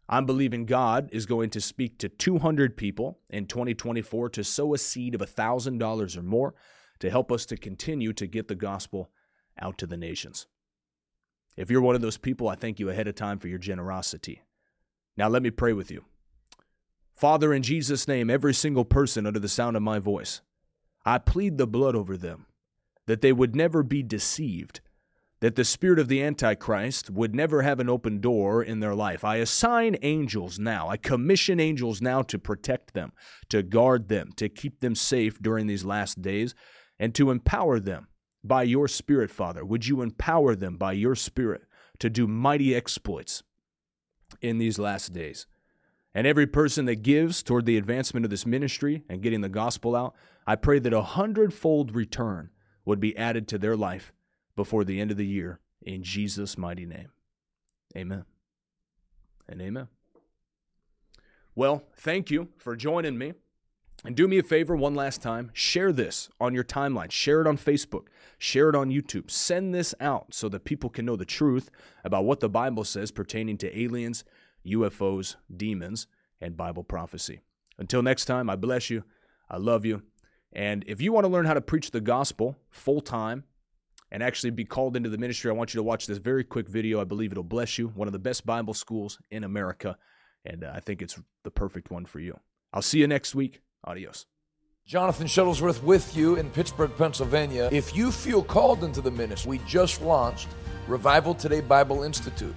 I'm 0.09 0.25
believing 0.25 0.65
God 0.65 1.09
is 1.11 1.25
going 1.25 1.49
to 1.49 1.59
speak 1.59 1.97
to 1.99 2.07
200 2.07 2.77
people 2.77 3.19
in 3.29 3.45
2024 3.45 4.29
to 4.29 4.43
sow 4.43 4.73
a 4.73 4.77
seed 4.77 5.13
of 5.13 5.21
$1,000 5.21 6.17
or 6.17 6.21
more 6.21 6.55
to 6.99 7.09
help 7.09 7.31
us 7.31 7.45
to 7.47 7.57
continue 7.57 8.13
to 8.13 8.25
get 8.25 8.47
the 8.47 8.55
gospel 8.55 9.11
out 9.59 9.77
to 9.79 9.85
the 9.85 9.97
nations. 9.97 10.47
If 11.57 11.69
you're 11.69 11.81
one 11.81 11.95
of 11.95 12.01
those 12.01 12.17
people, 12.17 12.47
I 12.47 12.55
thank 12.55 12.79
you 12.79 12.89
ahead 12.89 13.07
of 13.07 13.15
time 13.15 13.39
for 13.39 13.49
your 13.49 13.57
generosity. 13.57 14.43
Now, 15.17 15.27
let 15.27 15.41
me 15.41 15.49
pray 15.49 15.73
with 15.73 15.91
you. 15.91 16.05
Father, 17.13 17.53
in 17.53 17.63
Jesus' 17.63 18.07
name, 18.07 18.29
every 18.29 18.53
single 18.53 18.85
person 18.85 19.25
under 19.25 19.39
the 19.39 19.49
sound 19.49 19.75
of 19.75 19.81
my 19.81 19.97
voice, 19.97 20.41
I 21.07 21.19
plead 21.19 21.57
the 21.57 21.65
blood 21.65 21.95
over 21.95 22.17
them, 22.17 22.47
that 23.05 23.21
they 23.21 23.31
would 23.31 23.55
never 23.55 23.81
be 23.81 24.03
deceived 24.03 24.81
that 25.39 25.55
the 25.55 25.63
spirit 25.63 25.99
of 25.99 26.09
the 26.09 26.21
Antichrist 26.21 27.09
would 27.09 27.33
never 27.33 27.61
have 27.61 27.79
an 27.79 27.89
open 27.89 28.19
door 28.19 28.61
in 28.61 28.81
their 28.81 28.93
life. 28.93 29.23
I 29.23 29.37
assign 29.37 29.95
angels 30.01 30.59
now. 30.59 30.89
I 30.89 30.97
commission 30.97 31.61
angels 31.61 32.01
now 32.01 32.23
to 32.23 32.37
protect 32.37 32.93
them, 32.93 33.13
to 33.47 33.63
guard 33.63 34.09
them, 34.09 34.31
to 34.35 34.49
keep 34.49 34.81
them 34.81 34.95
safe 34.95 35.39
during 35.41 35.67
these 35.67 35.85
last 35.85 36.21
days, 36.21 36.55
and 36.99 37.15
to 37.15 37.31
empower 37.31 37.79
them 37.79 38.09
by 38.43 38.63
your 38.63 38.89
spirit, 38.89 39.31
Father. 39.31 39.63
Would 39.63 39.87
you 39.87 40.01
empower 40.01 40.55
them 40.55 40.75
by 40.75 40.91
your 40.91 41.15
spirit 41.15 41.61
to 41.99 42.09
do 42.09 42.27
mighty 42.27 42.75
exploits 42.75 43.43
in 44.41 44.57
these 44.57 44.77
last 44.77 45.13
days? 45.13 45.47
And 46.17 46.25
every 46.25 46.47
person 46.47 46.85
that 46.85 47.03
gives 47.03 47.43
toward 47.43 47.67
the 47.67 47.77
advancement 47.77 48.25
of 48.25 48.31
this 48.31 48.43
ministry 48.43 49.03
and 49.07 49.21
getting 49.21 49.41
the 49.41 49.49
gospel 49.49 49.95
out, 49.95 50.15
I 50.47 50.55
pray 50.55 50.79
that 50.79 50.91
a 50.91 51.03
hundredfold 51.03 51.93
return 51.93 52.49
would 52.85 52.99
be 52.99 53.15
added 53.15 53.47
to 53.49 53.59
their 53.59 53.77
life 53.77 54.11
before 54.55 54.83
the 54.83 54.99
end 54.99 55.11
of 55.11 55.17
the 55.17 55.27
year 55.27 55.59
in 55.79 56.01
Jesus' 56.01 56.57
mighty 56.57 56.87
name. 56.87 57.09
Amen. 57.95 58.25
And 59.47 59.61
amen. 59.61 59.89
Well, 61.53 61.83
thank 61.95 62.31
you 62.31 62.47
for 62.57 62.75
joining 62.75 63.19
me. 63.19 63.33
And 64.03 64.15
do 64.15 64.27
me 64.27 64.39
a 64.39 64.43
favor 64.43 64.75
one 64.75 64.95
last 64.95 65.21
time 65.21 65.51
share 65.53 65.91
this 65.91 66.29
on 66.41 66.55
your 66.55 66.63
timeline, 66.63 67.11
share 67.11 67.41
it 67.41 67.47
on 67.47 67.59
Facebook, 67.59 68.07
share 68.39 68.69
it 68.69 68.75
on 68.75 68.89
YouTube. 68.89 69.29
Send 69.29 69.75
this 69.75 69.93
out 69.99 70.33
so 70.33 70.49
that 70.49 70.65
people 70.65 70.89
can 70.89 71.05
know 71.05 71.15
the 71.15 71.25
truth 71.25 71.69
about 72.03 72.25
what 72.25 72.39
the 72.39 72.49
Bible 72.49 72.85
says 72.85 73.11
pertaining 73.11 73.57
to 73.59 73.79
aliens, 73.79 74.23
UFOs, 74.67 75.35
demons, 75.55 76.07
and 76.41 76.57
Bible 76.57 76.83
prophecy. 76.83 77.41
Until 77.77 78.01
next 78.01 78.25
time, 78.25 78.49
I 78.49 78.55
bless 78.55 78.89
you. 78.89 79.03
I 79.49 79.57
love 79.57 79.85
you. 79.85 80.03
And 80.53 80.83
if 80.87 81.01
you 81.01 81.11
want 81.11 81.25
to 81.25 81.31
learn 81.31 81.45
how 81.45 81.53
to 81.53 81.61
preach 81.61 81.91
the 81.91 82.01
gospel 82.01 82.57
full 82.69 83.01
time, 83.01 83.43
and 84.11 84.23
actually 84.23 84.51
be 84.51 84.65
called 84.65 84.95
into 84.95 85.09
the 85.09 85.17
ministry, 85.17 85.51
I 85.51 85.53
want 85.53 85.73
you 85.73 85.79
to 85.79 85.83
watch 85.83 86.07
this 86.07 86.17
very 86.17 86.43
quick 86.43 86.67
video. 86.67 87.01
I 87.01 87.03
believe 87.03 87.31
it'll 87.31 87.43
bless 87.43 87.77
you. 87.77 87.89
One 87.89 88.07
of 88.07 88.13
the 88.13 88.19
best 88.19 88.45
Bible 88.45 88.73
schools 88.73 89.19
in 89.31 89.43
America, 89.43 89.97
and 90.45 90.63
uh, 90.63 90.71
I 90.73 90.79
think 90.79 91.01
it's 91.01 91.19
the 91.43 91.51
perfect 91.51 91.91
one 91.91 92.05
for 92.05 92.19
you. 92.19 92.39
I'll 92.73 92.81
see 92.81 92.99
you 92.99 93.07
next 93.07 93.35
week. 93.35 93.61
Adios. 93.83 94.25
Jonathan 94.85 95.27
Shuttlesworth 95.27 95.83
with 95.83 96.15
you 96.15 96.35
in 96.35 96.49
Pittsburgh, 96.49 96.91
Pennsylvania. 96.97 97.67
If 97.73 97.95
you 97.95 98.09
feel 98.09 98.41
called 98.41 98.85
into 98.85 99.01
the 99.01 99.11
ministry, 99.11 99.49
we 99.49 99.57
just 99.65 100.01
launched 100.01 100.47
Revival 100.87 101.35
Today 101.35 101.59
Bible 101.59 102.03
Institute. 102.03 102.55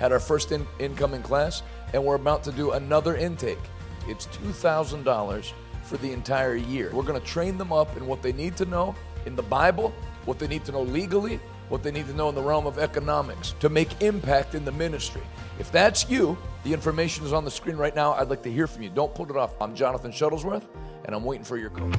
Had 0.00 0.10
our 0.10 0.18
first 0.18 0.50
in- 0.50 0.66
incoming 0.80 1.22
class, 1.22 1.62
and 1.94 2.04
we're 2.04 2.16
about 2.16 2.42
to 2.44 2.52
do 2.52 2.72
another 2.72 3.14
intake. 3.14 3.60
It's 4.08 4.26
$2,000 4.26 5.52
for 5.84 5.96
the 5.98 6.12
entire 6.12 6.56
year. 6.56 6.90
We're 6.92 7.04
going 7.04 7.20
to 7.20 7.26
train 7.26 7.56
them 7.56 7.72
up 7.72 7.96
in 7.96 8.06
what 8.06 8.22
they 8.22 8.32
need 8.32 8.56
to 8.56 8.64
know 8.64 8.96
in 9.26 9.36
the 9.36 9.42
Bible 9.42 9.94
what 10.24 10.38
they 10.38 10.46
need 10.46 10.64
to 10.66 10.72
know 10.72 10.82
legally, 10.82 11.40
what 11.68 11.82
they 11.82 11.90
need 11.90 12.06
to 12.06 12.14
know 12.14 12.28
in 12.28 12.34
the 12.34 12.42
realm 12.42 12.66
of 12.66 12.78
economics 12.78 13.54
to 13.60 13.68
make 13.68 14.02
impact 14.02 14.54
in 14.54 14.64
the 14.64 14.72
ministry. 14.72 15.22
If 15.58 15.72
that's 15.72 16.08
you, 16.10 16.36
the 16.64 16.72
information 16.72 17.24
is 17.24 17.32
on 17.32 17.44
the 17.44 17.50
screen 17.50 17.76
right 17.76 17.94
now. 17.94 18.12
I'd 18.12 18.28
like 18.28 18.42
to 18.42 18.52
hear 18.52 18.66
from 18.66 18.82
you. 18.82 18.90
Don't 18.90 19.14
put 19.14 19.30
it 19.30 19.36
off. 19.36 19.52
I'm 19.60 19.74
Jonathan 19.74 20.12
Shuttlesworth, 20.12 20.64
and 21.04 21.14
I'm 21.14 21.24
waiting 21.24 21.44
for 21.44 21.56
your 21.56 21.70
call. 21.70 21.90